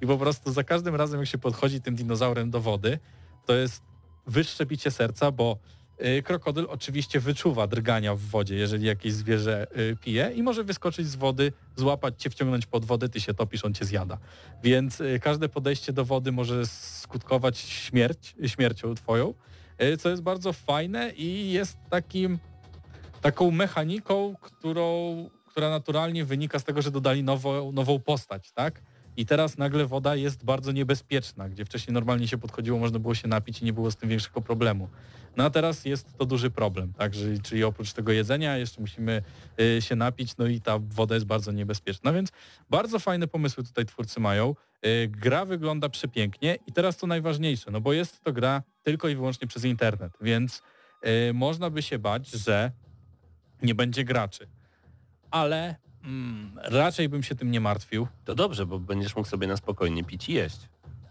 [0.00, 2.98] i po prostu za każdym razem jak się podchodzi tym dinozaurem do wody,
[3.46, 3.82] to jest
[4.26, 5.58] wyższe bicie serca, bo
[6.24, 11.16] krokodyl oczywiście wyczuwa drgania w wodzie, jeżeli jakieś zwierzę y, pije i może wyskoczyć z
[11.16, 14.18] wody, złapać cię, wciągnąć pod wodę, ty się topisz, on cię zjada.
[14.62, 19.34] Więc y, każde podejście do wody może skutkować śmierć, śmiercią twoją,
[19.82, 22.38] y, co jest bardzo fajne i jest takim
[23.20, 28.82] taką mechaniką, którą, która naturalnie wynika z tego, że dodali nową, nową postać, tak?
[29.16, 33.28] I teraz nagle woda jest bardzo niebezpieczna, gdzie wcześniej normalnie się podchodziło, można było się
[33.28, 34.88] napić i nie było z tym większego problemu.
[35.36, 37.12] No a teraz jest to duży problem, tak?
[37.42, 39.22] Czyli, oprócz tego jedzenia jeszcze musimy
[39.60, 42.32] y, się napić, no i ta woda jest bardzo niebezpieczna, więc
[42.70, 44.54] bardzo fajne pomysły tutaj twórcy mają.
[44.86, 49.16] Y, gra wygląda przepięknie i teraz to najważniejsze, no bo jest to gra tylko i
[49.16, 50.62] wyłącznie przez internet, więc
[51.30, 52.72] y, można by się bać, że
[53.62, 54.48] nie będzie graczy.
[55.30, 58.06] Ale mm, raczej bym się tym nie martwił.
[58.24, 60.58] To dobrze, bo będziesz mógł sobie na spokojnie pić i jeść.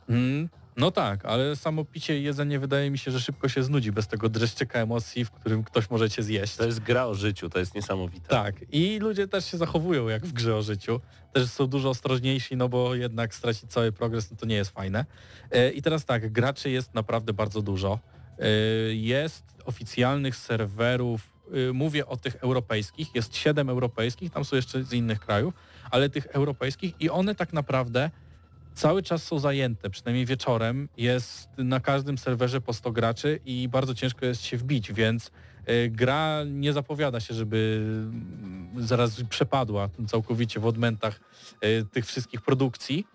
[0.09, 3.91] Mm, No tak, ale samo picie i jedzenie wydaje mi się, że szybko się znudzi
[3.91, 6.55] bez tego dreszczyka emocji, w którym ktoś może cię zjeść.
[6.55, 8.27] To jest gra o życiu, to jest niesamowite.
[8.27, 10.99] Tak, i ludzie też się zachowują jak w grze o życiu.
[11.33, 15.05] Też są dużo ostrożniejsi, no bo jednak stracić cały progres no to nie jest fajne.
[15.51, 17.99] E, I teraz tak, graczy jest naprawdę bardzo dużo.
[18.39, 18.47] E,
[18.93, 21.30] Jest oficjalnych serwerów,
[21.73, 25.53] mówię o tych europejskich, jest siedem europejskich, tam są jeszcze z innych krajów,
[25.91, 28.11] ale tych europejskich i one tak naprawdę
[28.73, 33.95] cały czas są zajęte, przynajmniej wieczorem jest na każdym serwerze po 100 graczy i bardzo
[33.95, 35.31] ciężko jest się wbić, więc
[35.69, 41.19] y, gra nie zapowiada się, żeby mm, zaraz przepadła całkowicie w odmętach
[41.65, 43.07] y, tych wszystkich produkcji.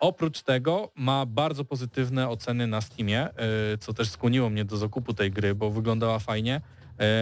[0.00, 3.28] Oprócz tego ma bardzo pozytywne oceny na Steamie,
[3.74, 6.60] y, co też skłoniło mnie do zakupu tej gry, bo wyglądała fajnie.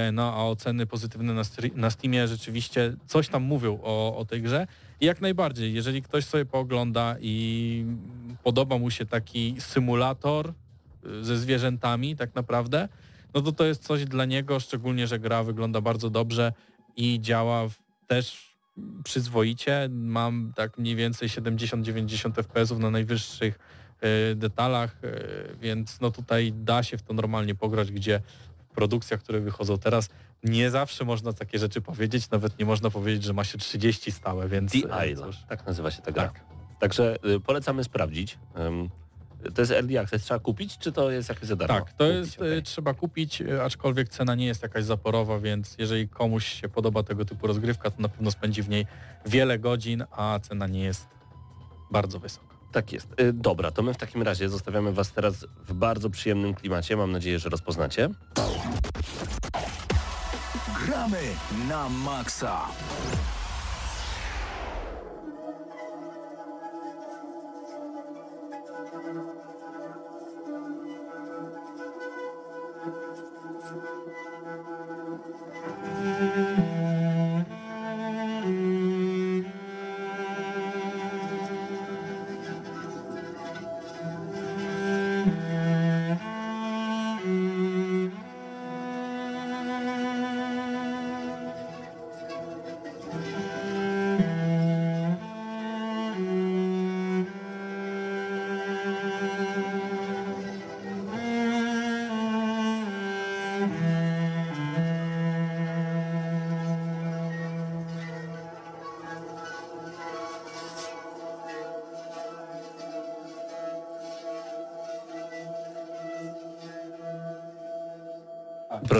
[0.08, 1.42] Y, No a oceny pozytywne na,
[1.74, 4.66] na Steamie rzeczywiście coś tam mówią o, o tej grze.
[5.00, 7.84] I jak najbardziej, jeżeli ktoś sobie poogląda i
[8.42, 10.52] podoba mu się taki symulator
[11.06, 12.88] y, ze zwierzętami tak naprawdę,
[13.34, 16.52] no to to jest coś dla niego, szczególnie, że gra wygląda bardzo dobrze
[16.96, 17.68] i działa
[18.06, 18.56] też
[19.04, 19.88] przyzwoicie.
[19.90, 23.58] Mam tak mniej więcej 70-90 FPS-ów na najwyższych
[24.32, 28.20] y, detalach, y, więc no tutaj da się w to normalnie pograć, gdzie
[28.76, 30.08] produkcjach, które wychodzą teraz,
[30.44, 34.48] nie zawsze można takie rzeczy powiedzieć, nawet nie można powiedzieć, że ma się 30 stałe,
[34.48, 34.72] więc...
[34.72, 36.22] The e, Isle, tak nazywa się ta gra.
[36.22, 36.40] Tak.
[36.78, 38.38] Także y, polecamy sprawdzić.
[39.54, 41.74] To jest early access, trzeba kupić, czy to jest jakieś za darmo?
[41.74, 42.58] Tak, to Kupić, jest, okej.
[42.58, 47.24] y, trzeba kupić, aczkolwiek cena nie jest jakaś zaporowa, więc jeżeli komuś się podoba tego
[47.24, 48.86] typu rozgrywka, to na pewno spędzi w niej
[49.26, 51.08] wiele godzin, a cena nie jest
[51.90, 52.55] bardzo wysoka.
[52.76, 53.20] Tak jest.
[53.20, 56.96] Y, Dobra, to my w takim razie zostawiamy Was teraz w bardzo przyjemnym klimacie.
[56.96, 58.08] Mam nadzieję, że rozpoznacie.
[60.86, 61.20] Gramy
[61.68, 62.60] na maksa.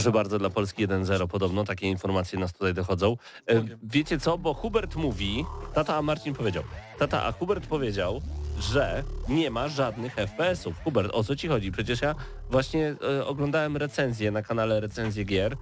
[0.06, 3.16] Proszę bardzo, dla Polski 1-0 podobno, takie informacje nas tutaj dochodzą.
[3.46, 5.44] E, wiecie co, bo Hubert mówi,
[5.74, 6.62] tata a Marcin powiedział,
[6.98, 8.20] tata a Hubert powiedział,
[8.60, 10.74] że nie ma żadnych FPS-ów.
[10.84, 11.72] Hubert, o co ci chodzi?
[11.72, 12.14] Przecież ja
[12.50, 15.56] właśnie e, oglądałem recenzję na kanale Recenzje Gier,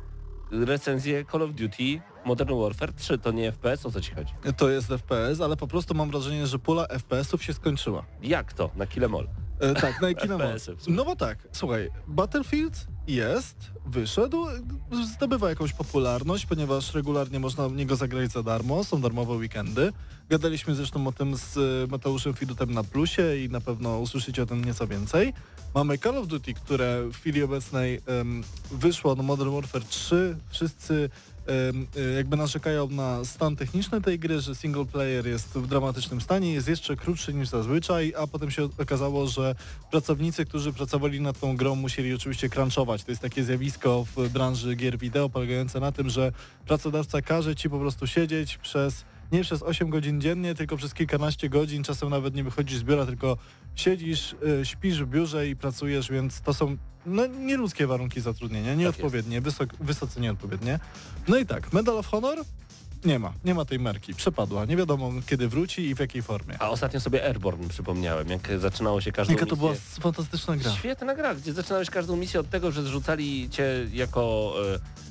[0.51, 4.35] recenzję Call of Duty Modern Warfare 3, to nie FPS, o co ci chodzi?
[4.57, 8.05] To jest FPS, ale po prostu mam wrażenie, że pula FPS-ów się skończyła.
[8.23, 8.71] Jak to?
[8.77, 9.29] Na Kilemol.
[9.61, 10.77] E, tak, na sumie.
[10.89, 14.47] No bo tak, słuchaj, Battlefield jest, wyszedł,
[15.15, 19.93] zdobywa jakąś popularność, ponieważ regularnie można w niego zagrać za darmo, są darmowe weekendy.
[20.31, 24.47] Gadaliśmy zresztą o tym z e, Mateuszem Fidutem na Plusie i na pewno usłyszycie o
[24.47, 25.33] tym nieco więcej.
[25.75, 31.11] Mamy Call of Duty, które w chwili obecnej em, wyszło, no Modern Warfare 3, wszyscy
[32.17, 36.69] jakby narzekają na stan techniczny tej gry, że single player jest w dramatycznym stanie, jest
[36.69, 39.55] jeszcze krótszy niż zazwyczaj, a potem się okazało, że
[39.91, 43.05] pracownicy, którzy pracowali nad tą grą musieli oczywiście crunchować.
[43.05, 46.33] To jest takie zjawisko w branży gier wideo polegające na tym, że
[46.67, 51.49] pracodawca każe ci po prostu siedzieć przez nie przez 8 godzin dziennie, tylko przez kilkanaście
[51.49, 53.37] godzin, czasem nawet nie wychodzisz z biura, tylko
[53.75, 59.41] siedzisz, y, śpisz w biurze i pracujesz, więc to są no, nieludzkie warunki zatrudnienia, nieodpowiednie,
[59.41, 60.79] wysok, wysoce nieodpowiednie.
[61.29, 62.39] No i tak, Medal of Honor
[63.05, 66.57] nie ma, nie ma tej marki, przepadła, nie wiadomo kiedy wróci i w jakiej formie.
[66.59, 70.03] A ostatnio sobie Airborne przypomniałem, jak zaczynało się każdą Jaka to była misję.
[70.03, 70.71] fantastyczna gra.
[70.73, 74.55] Świetna gra, gdzie zaczynałeś każdą misję od tego, że zrzucali cię jako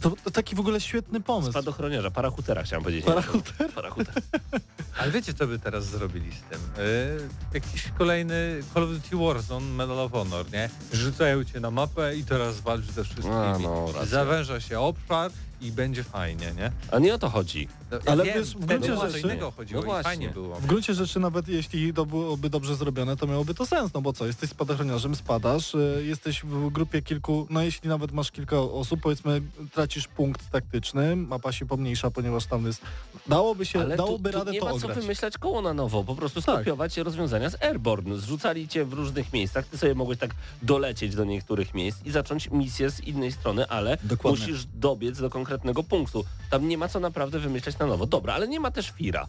[0.02, 1.52] To, to taki w ogóle świetny e, pomysł.
[1.52, 3.06] spadochroniarza, parahutera chciałem powiedzieć.
[3.06, 3.72] Parachuter?
[3.76, 4.14] Parahuter.
[5.00, 6.60] Ale wiecie, co by teraz zrobili z tym?
[6.78, 10.70] Yy, jakiś kolejny Call of Duty Warzone Medal of Honor, nie?
[10.94, 13.34] Rzucają cię na mapę i teraz walcz ze wszystkimi.
[13.36, 13.88] A, no.
[14.06, 15.32] Zawęża się obszar
[15.64, 16.72] i będzie fajnie, nie?
[16.92, 17.68] A nie o to chodzi.
[17.92, 20.04] No, Ale wiem, wiesz, w gruncie rzeczy- innego chodziło No właśnie.
[20.04, 20.56] fajnie było.
[20.56, 24.14] W gruncie rzeczy nawet jeśli to byłoby dobrze zrobione, to miałoby to sens, no bo
[24.14, 29.02] co, jesteś spadochroniarzem, spadasz, y, jesteś w grupie kilku, no jeśli nawet masz kilka osób,
[29.02, 29.42] powiedzmy
[29.74, 32.82] tracisz punkt taktyczny, mapa się pomniejsza, ponieważ tam jest,
[33.28, 36.04] dałoby się, Ale dałoby tu, tu radę nie to ma co wymyślać koło na nowo,
[36.04, 36.56] po prostu Tak.
[36.56, 38.18] skopiować rozwiązania z Airborne.
[38.18, 42.50] Zrzucali cię w różnych miejscach, ty sobie mogłeś tak dolecieć do niektórych miejsc i zacząć
[42.52, 44.40] misję z innej strony, ale Dokładnie.
[44.42, 45.53] musisz dobiec do konkretnego
[45.90, 46.26] punktu.
[46.50, 48.06] Tam nie ma co naprawdę wymyślać na nowo.
[48.06, 49.28] Dobra, ale nie ma też Fira.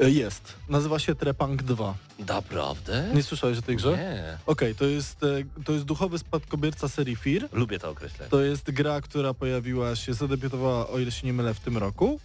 [0.00, 1.94] Y, Jest, nazywa się Trepang 2.
[2.18, 3.10] Naprawdę?
[3.14, 3.90] Nie słyszałeś o tej grze?
[3.96, 4.38] Nie.
[4.46, 7.48] Okej, to, jest, e, to jest duchowy spadkobierca serii Fear.
[7.52, 8.30] Lubię to określenie.
[8.30, 12.20] To jest gra, która pojawiła się, zadebiutowała, o ile się nie mylę, w tym roku.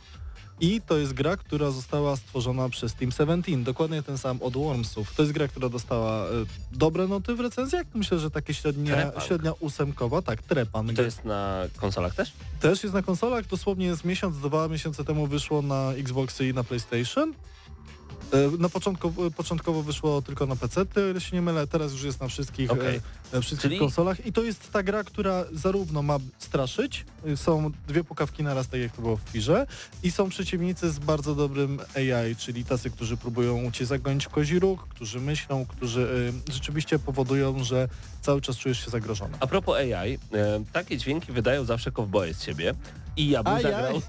[0.60, 5.16] I to jest gra, która została stworzona przez Team 17, dokładnie ten sam od Wormsów.
[5.16, 6.30] To jest gra, która dostała e,
[6.72, 10.96] dobre noty w recenzjach, myślę, że takie średnia, średnia ósemkowa, tak, Trepan.
[10.96, 12.34] To jest na konsolach też?
[12.60, 16.64] Też jest na konsolach, dosłownie z miesiąc, dwa miesiące temu wyszło na Xboxy i na
[16.64, 17.34] PlayStation.
[18.34, 20.86] E, Na początku, początkowo wyszło tylko na PC,
[21.20, 22.96] się nie mylę, teraz już jest na wszystkich, Okej.
[23.34, 27.06] e, e, wszystkich Czyli- konsolach i to jest ta gra, która zarówno ma straszyć,
[27.36, 29.68] są dwie pukawki naraz, tak jak to było w Firze
[30.04, 34.60] i są przeciwnicy z bardzo dobrym AI, czyli tacy, którzy próbują cię zagonić w kozi
[34.60, 37.90] róg, którzy myślą, którzy rzeczywiście powodują, że
[38.28, 39.38] cały czas czujesz się zagrożony.
[39.40, 42.74] A propos AI, e, takie dźwięki wydają zawsze kowboje z ciebie
[43.18, 44.02] I ja bym zagrał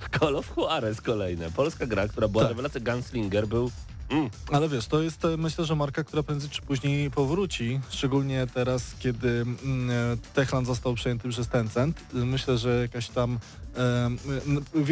[0.00, 1.50] w Call of Juarez kolejne.
[1.50, 2.50] Polska gra, która była tak.
[2.50, 3.70] rewelacja Gunslinger, był
[4.10, 4.30] Mm.
[4.52, 8.94] Ale wiesz, to jest e, myślę, że marka, która prędzej czy później powróci, szczególnie teraz,
[8.98, 12.00] kiedy mm, e, Techland został przejęty przez Tencent.
[12.12, 13.38] Myślę, że jakaś tam
[13.76, 14.18] um,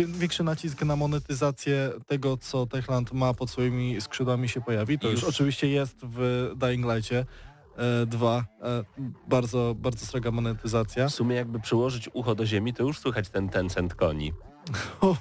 [0.07, 4.99] większy nacisk na monetyzację tego, co Techland ma pod swoimi skrzydłami się pojawi.
[4.99, 7.27] To już, już oczywiście jest w Dying Lightie.
[7.79, 8.45] E, 2.
[8.63, 8.85] E,
[9.29, 11.09] bardzo, bardzo sroga monetyzacja.
[11.09, 14.33] W sumie jakby przyłożyć ucho do ziemi, to już słychać ten tencent koni.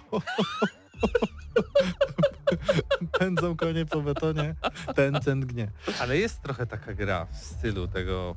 [3.19, 4.55] Pędzą konie po betonie,
[4.95, 5.71] ten cent gnie.
[5.99, 8.35] Ale jest trochę taka gra w stylu tego,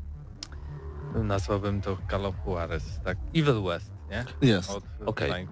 [1.14, 3.18] nazwałbym to Galopuares, tak?
[3.34, 4.48] Evil West nie?
[4.48, 4.70] Jest.
[4.70, 5.32] Od Okej.
[5.32, 5.50] Dying.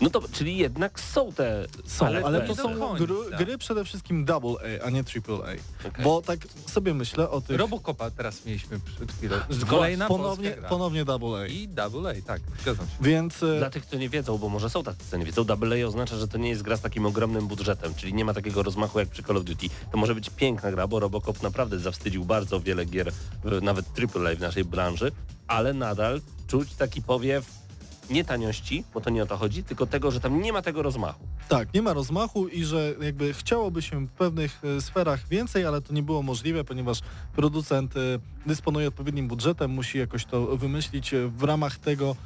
[0.00, 1.66] No to, czyli jednak są te...
[1.86, 5.88] Są, ale, ale to są gry, gry przede wszystkim double A, a nie triple A.
[5.88, 6.04] Okej.
[6.04, 7.58] Bo tak sobie myślę o tych...
[7.58, 9.36] Robocopa teraz mieliśmy przed chwilą.
[9.68, 10.68] Kolejna ponownie, polska gra.
[10.68, 11.46] ponownie double A.
[11.46, 12.92] I Double A, tak, zgadzam się.
[13.00, 15.86] Więc e, Dla tych, co nie wiedzą, bo może są tacy, co nie wiedzą, AA
[15.86, 18.98] oznacza, że to nie jest gra z takim ogromnym budżetem, czyli nie ma takiego rozmachu
[18.98, 19.66] jak przy Call of Duty.
[19.92, 23.12] To może być piękna gra, bo Robocop naprawdę zawstydził bardzo wiele gier,
[23.44, 23.86] w- nawet
[24.16, 25.12] AAA w naszej branży,
[25.46, 27.65] ale nadal czuć taki powiew
[28.10, 30.82] nie taniości, bo to nie o to chodzi, tylko tego, że tam nie ma tego
[30.82, 31.20] rozmachu.
[31.48, 35.80] tak, nie ma rozmachu i że jakby chciałoby się w pewnych e, sferach więcej, ale
[35.80, 37.00] to nie było możliwe, ponieważ
[37.36, 38.00] producent e,
[38.46, 42.16] dysponuje odpowiednim budżetem, musi jakoś to wymyślić e, w ramach tego,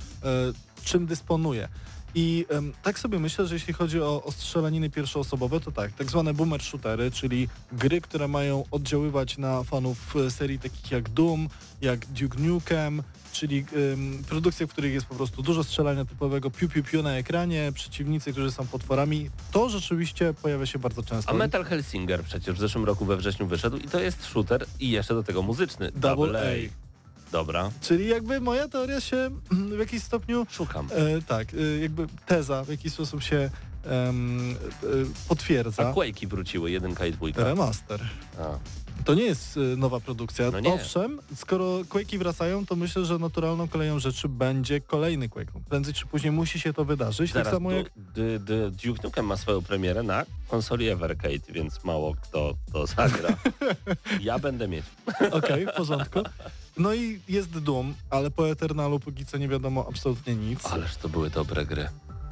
[0.85, 1.69] czym dysponuje.
[2.15, 6.11] I em, tak sobie myślę, że jeśli chodzi o, o strzelaniny pierwszoosobowe, to tak, tak
[6.11, 11.49] zwane boomer shootery, czyli gry, które mają oddziaływać na fanów e, serii takich jak Doom,
[11.81, 13.03] jak Duke Nukem,
[13.33, 17.17] czyli em, produkcje, w których jest po prostu dużo strzelania typowego piu piu piu na
[17.17, 21.31] ekranie, przeciwnicy, którzy są potworami, to rzeczywiście pojawia się bardzo często.
[21.31, 24.91] A Metal Hellsinger przecież w zeszłym roku we wrześniu wyszedł i to jest shooter i
[24.91, 25.91] jeszcze do tego muzyczny.
[25.95, 26.90] Double A.
[27.33, 30.89] Dobra, Czyli jakby moja teoria się w jakiś stopniu szukam.
[30.93, 33.51] E, tak, e, jakby teza w jakiś sposób się
[33.85, 34.87] em, e,
[35.29, 35.89] potwierdza.
[35.89, 37.45] A Quake'i wróciły, jedynka i dwójka.
[37.45, 38.01] Remaster.
[38.39, 38.59] A.
[39.05, 40.51] To nie jest e, nowa produkcja.
[40.51, 40.73] No nie.
[40.75, 45.53] Owszem, skoro Quake'i wracają, to myślę, że naturalną koleją rzeczy będzie kolejny Quake.
[45.69, 47.33] Prędzej czy później musi się to wydarzyć.
[47.33, 47.91] Zaraz, tak samo jak...
[47.97, 53.29] d- d- Duke Nukem ma swoją premierę na konsoli Evercade, więc mało kto to zagra.
[54.21, 54.85] Ja będę mieć.
[55.31, 56.21] Okej, w porządku.
[56.81, 60.67] No i jest Doom, ale po Eternalu póki co nie wiadomo absolutnie nic.
[60.67, 61.89] Ależ to były dobre gry.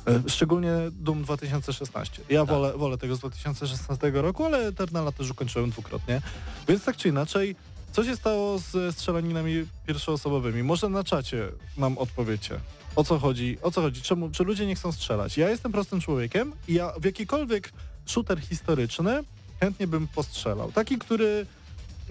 [0.06, 2.22] E, Szczególnie Doom 2016.
[2.28, 2.48] Ja Tak.
[2.48, 6.20] wolę, wolę tego z 2016 roku, ale Eternala też ukończyłem dwukrotnie.
[6.68, 7.56] Więc tak czy inaczej,
[7.92, 10.62] co się stało z strzelaninami pierwszoosobowymi?
[10.62, 12.60] Może na czacie nam odpowiecie.
[12.96, 13.58] O co chodzi?
[13.62, 14.02] O co chodzi?
[14.02, 15.36] Czemu, czy ludzie nie chcą strzelać?
[15.36, 17.72] Ja jestem prostym człowiekiem i ja w jakikolwiek
[18.06, 19.20] shooter historyczny
[19.60, 20.72] chętnie bym postrzelał.
[20.72, 21.46] Taki, który...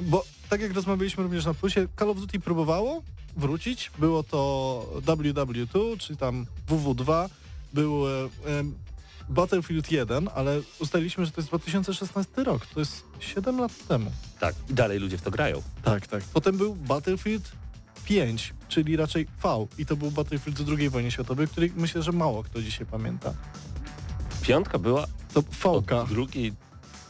[0.02, 3.02] Bo tak jak rozmawialiśmy również na plusie, Call of Duty próbowało
[3.38, 3.92] wrócić.
[4.00, 7.30] Było to WW2, czy tam WW2,
[7.74, 8.12] był e,
[9.30, 12.66] Battlefield 1, ale ustaliliśmy, że to jest 2016 rok.
[12.66, 14.12] To jest 7 lat temu.
[14.40, 15.62] Tak, i dalej ludzie w to grają.
[15.84, 16.24] Tak, tak.
[16.24, 17.52] Potem był Battlefield
[18.06, 19.68] 5, czyli raczej V.
[19.78, 23.34] I to był Battlefield II wojny światowej, który myślę, że mało kto dzisiaj pamięta.
[24.42, 26.10] Piątka była To VK.
[26.10, 26.54] drugiej...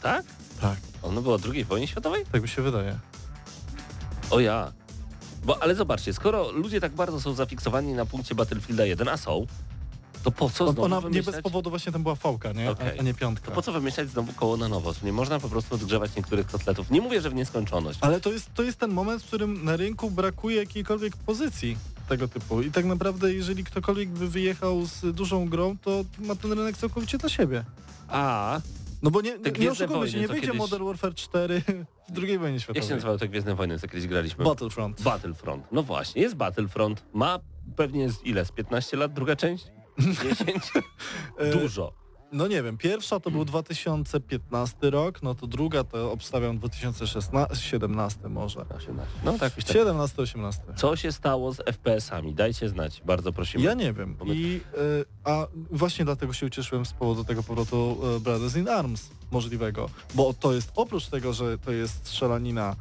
[0.02, 0.24] Tak?
[0.60, 2.24] Tak, Ono było od drugiej wojny światowej?
[2.32, 2.98] tak mi się wydaje.
[4.30, 4.72] O ja.
[5.44, 9.46] Bo, ale zobaczcie, skoro ludzie tak bardzo są zafiksowani na punkcie Battlefielda 1, a są,
[10.22, 11.34] To po co znowu Ona nie wymyślać?
[11.34, 12.70] bez powodu właśnie tam była fałka, nie?
[12.70, 12.98] Okej.
[12.98, 13.46] A, nie piątka.
[13.46, 14.92] To po co wymyślać znowu koło na nowo?
[15.02, 16.90] Nie można po prostu odgrzewać niektórych kotletów.
[16.90, 17.98] Nie mówię, że w nieskończoność.
[18.02, 21.76] Ale to jest, to jest ten moment, w którym na rynku brakuje jakiejkolwiek pozycji
[22.08, 22.62] tego typu.
[22.62, 27.18] I tak naprawdę, jeżeli ktokolwiek by wyjechał z dużą grą, to ma ten rynek całkowicie
[27.18, 27.64] dla siebie.
[28.08, 28.60] A,
[29.02, 31.62] No bo nie, nie Gwiezdne oszukujmy się, nie wyjdzie kiedyś- Modern Warfare 4
[32.12, 32.88] w II wojnie jak światowej.
[32.88, 34.44] się nazywały te Gwiezdne Wojny, co kiedyś graliśmy?
[34.44, 35.02] Battlefront.
[35.02, 35.66] Battlefront.
[35.72, 37.04] No właśnie, jest Battlefront.
[37.12, 37.38] Ma
[37.76, 38.44] pewnie z ile?
[38.44, 39.66] Z 15 lat druga część?
[40.38, 40.72] 10?
[41.38, 41.92] E, Dużo.
[42.32, 48.60] No nie wiem, pierwsza to był 2015 rok, no to druga to obstawiam 2017 może.
[48.60, 49.12] 18.
[49.24, 49.76] No tak, już tak.
[49.76, 50.52] 17-18.
[50.76, 52.34] Co się stało z FPS-ami?
[52.34, 53.64] Dajcie znać, bardzo prosimy.
[53.64, 54.16] Ja nie wiem.
[54.26, 59.10] I, y, a właśnie dlatego się ucieszyłem z powodu tego powrotu y, Brothers in Arms
[59.30, 59.90] możliwego.
[60.14, 62.76] Bo to jest oprócz tego, że to jest strzelanina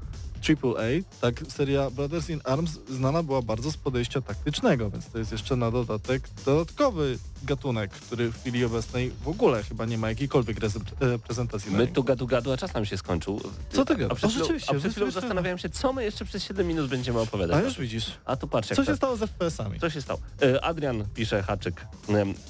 [0.50, 5.32] AAA, tak seria Brothers in Arms znana była bardzo z podejścia taktycznego, więc to jest
[5.32, 10.58] jeszcze na dodatek dodatkowy gatunek, który w chwili obecnej w ogóle chyba nie ma jakiejkolwiek
[11.00, 13.42] e, prezentacji My tu gadu gadu, a czas nam się skończył.
[13.70, 14.34] Co ty A gadasz?
[14.34, 17.58] rzeczywiście, a przed chwilą zastanawiałem się, co my jeszcze przez 7 minut będziemy opowiadać.
[17.58, 18.12] A już widzisz.
[18.26, 19.80] A tu patrz, jak Co się stało z FPS-ami?
[19.80, 20.20] Co się stało?
[20.62, 21.88] Adrian pisze haczyk.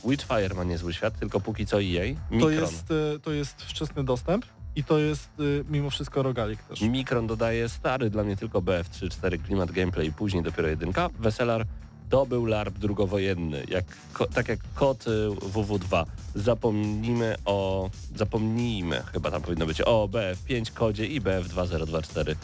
[0.05, 2.05] Witchfire ma niezły świat, tylko póki co EA.
[2.31, 2.39] Mikron.
[2.39, 4.45] To jest, e, to jest wczesny dostęp
[4.77, 6.81] i to jest e, mimo wszystko rogalik też.
[6.81, 11.09] Mikron dodaje stary dla mnie tylko BF3-4 klimat gameplay, później dopiero jedynka.
[11.19, 11.65] Weselar
[12.09, 16.05] to był LARP drugowojenny, jak, ko, tak jak kod y, WW2.
[16.35, 22.35] Zapomnijmy o, zapomnijmy, chyba tam powinno być, o BF5 kodzie i BF2024.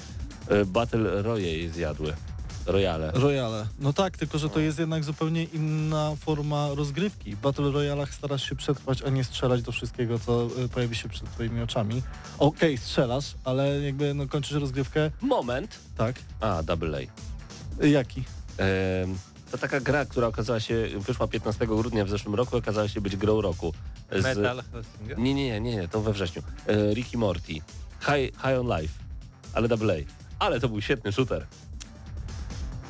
[0.52, 2.14] Y, Battle Royale zjadły.
[2.66, 3.11] Royale.
[3.11, 3.68] Royale.
[3.80, 7.36] No tak, tylko że to jest jednak zupełnie inna forma rozgrywki.
[7.36, 11.09] W Battle Royalach starasz się przetrwać, a nie strzelać do wszystkiego, co y, pojawi się
[11.09, 12.01] przed twoimi oczami.
[12.39, 15.80] Okej, strzelasz, ale jakby no, kończysz rozgrywkę, Moment.
[15.97, 16.16] tak.
[16.39, 16.99] A, Double
[17.82, 17.86] A.
[17.86, 18.24] Jaki?
[18.57, 19.18] Em,
[19.51, 23.16] To taka gra, która okazała się, wyszła 15 grudnia w zeszłym roku, okazała się być
[23.18, 23.74] grą roku.
[24.11, 24.64] Z- Metal?
[25.18, 26.41] Nie, nie, nie, nie, to we wrześniu.
[26.68, 27.53] E, Ricky Morty.
[27.99, 28.93] High, High on Life.
[29.53, 30.45] Ale Double A.
[30.45, 31.47] Ale to był świetny shooter.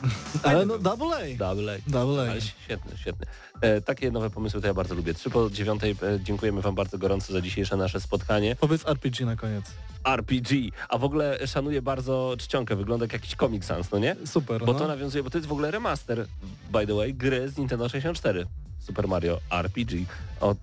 [0.44, 1.38] Ale no, double A.
[1.38, 1.92] Double A.
[1.92, 2.32] Double A.
[2.32, 3.26] Ale świetny, świetny.
[3.62, 5.14] E, takie nowe pomysły to ja bardzo lubię.
[5.14, 8.56] Trzy po dziewiątej e, dziękujemy Wam bardzo gorąco za dzisiejsze nasze spotkanie.
[8.56, 9.66] Powiedz RPG na koniec.
[10.06, 10.70] RPG.
[10.90, 12.76] A w ogóle szanuję bardzo czcionkę.
[12.76, 14.16] Wygląda jak jakiś Comic Sans, no nie?
[14.26, 14.80] Super, Bo no.
[14.80, 16.28] to nawiązuje, bo to jest w ogóle remaster,
[16.72, 18.46] by the way, gry z Nintendo 64.
[18.80, 20.06] Super Mario RPG.
[20.42, 20.56] O,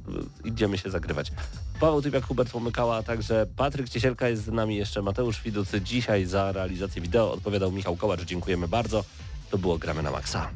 [0.44, 1.32] idziemy się zagrywać.
[1.80, 6.24] Paweł Typiak, Hubert Pomykała, a także Patryk Ciesielka jest z nami jeszcze, Mateusz Widut dzisiaj
[6.24, 9.04] za realizację wideo odpowiadał Michał Kołacz, dziękujemy bardzo.
[9.50, 10.50] To było Gramy na Maxa.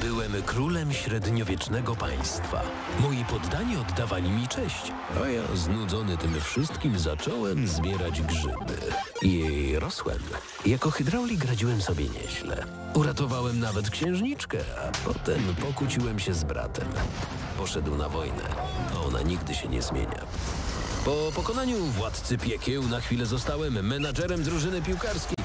[0.00, 2.62] Byłem królem średniowiecznego państwa.
[3.00, 4.92] Moi poddani oddawali mi cześć,
[5.24, 8.78] a ja znudzony tym wszystkim zacząłem zbierać grzyby.
[9.22, 10.18] I rosłem.
[10.66, 12.64] Jako hydraulik radziłem sobie nieźle.
[12.94, 16.88] Uratowałem nawet księżniczkę, a potem pokłóciłem się z bratem.
[17.58, 18.42] Poszedł na wojnę,
[18.94, 20.26] a ona nigdy się nie zmienia.
[21.04, 25.36] Po pokonaniu władcy piekieł na chwilę zostałem menadżerem drużyny piłkarskiej.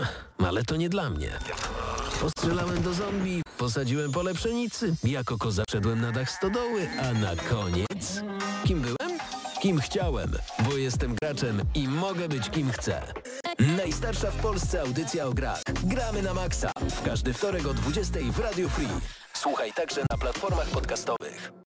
[0.00, 1.30] Ach, ale to nie dla mnie.
[2.20, 8.22] Postrzelałem do zombie, posadziłem pole pszenicy, jako koza szedłem na dach stodoły, a na koniec...
[8.64, 9.18] Kim byłem?
[9.60, 13.02] Kim chciałem, bo jestem graczem i mogę być kim chcę.
[13.76, 15.62] Najstarsza w Polsce audycja o grach.
[15.84, 16.70] Gramy na maksa.
[16.90, 18.88] W każdy wtorek o 20 w Radio Free.
[19.32, 21.54] Słuchaj także na platformach podcastowych.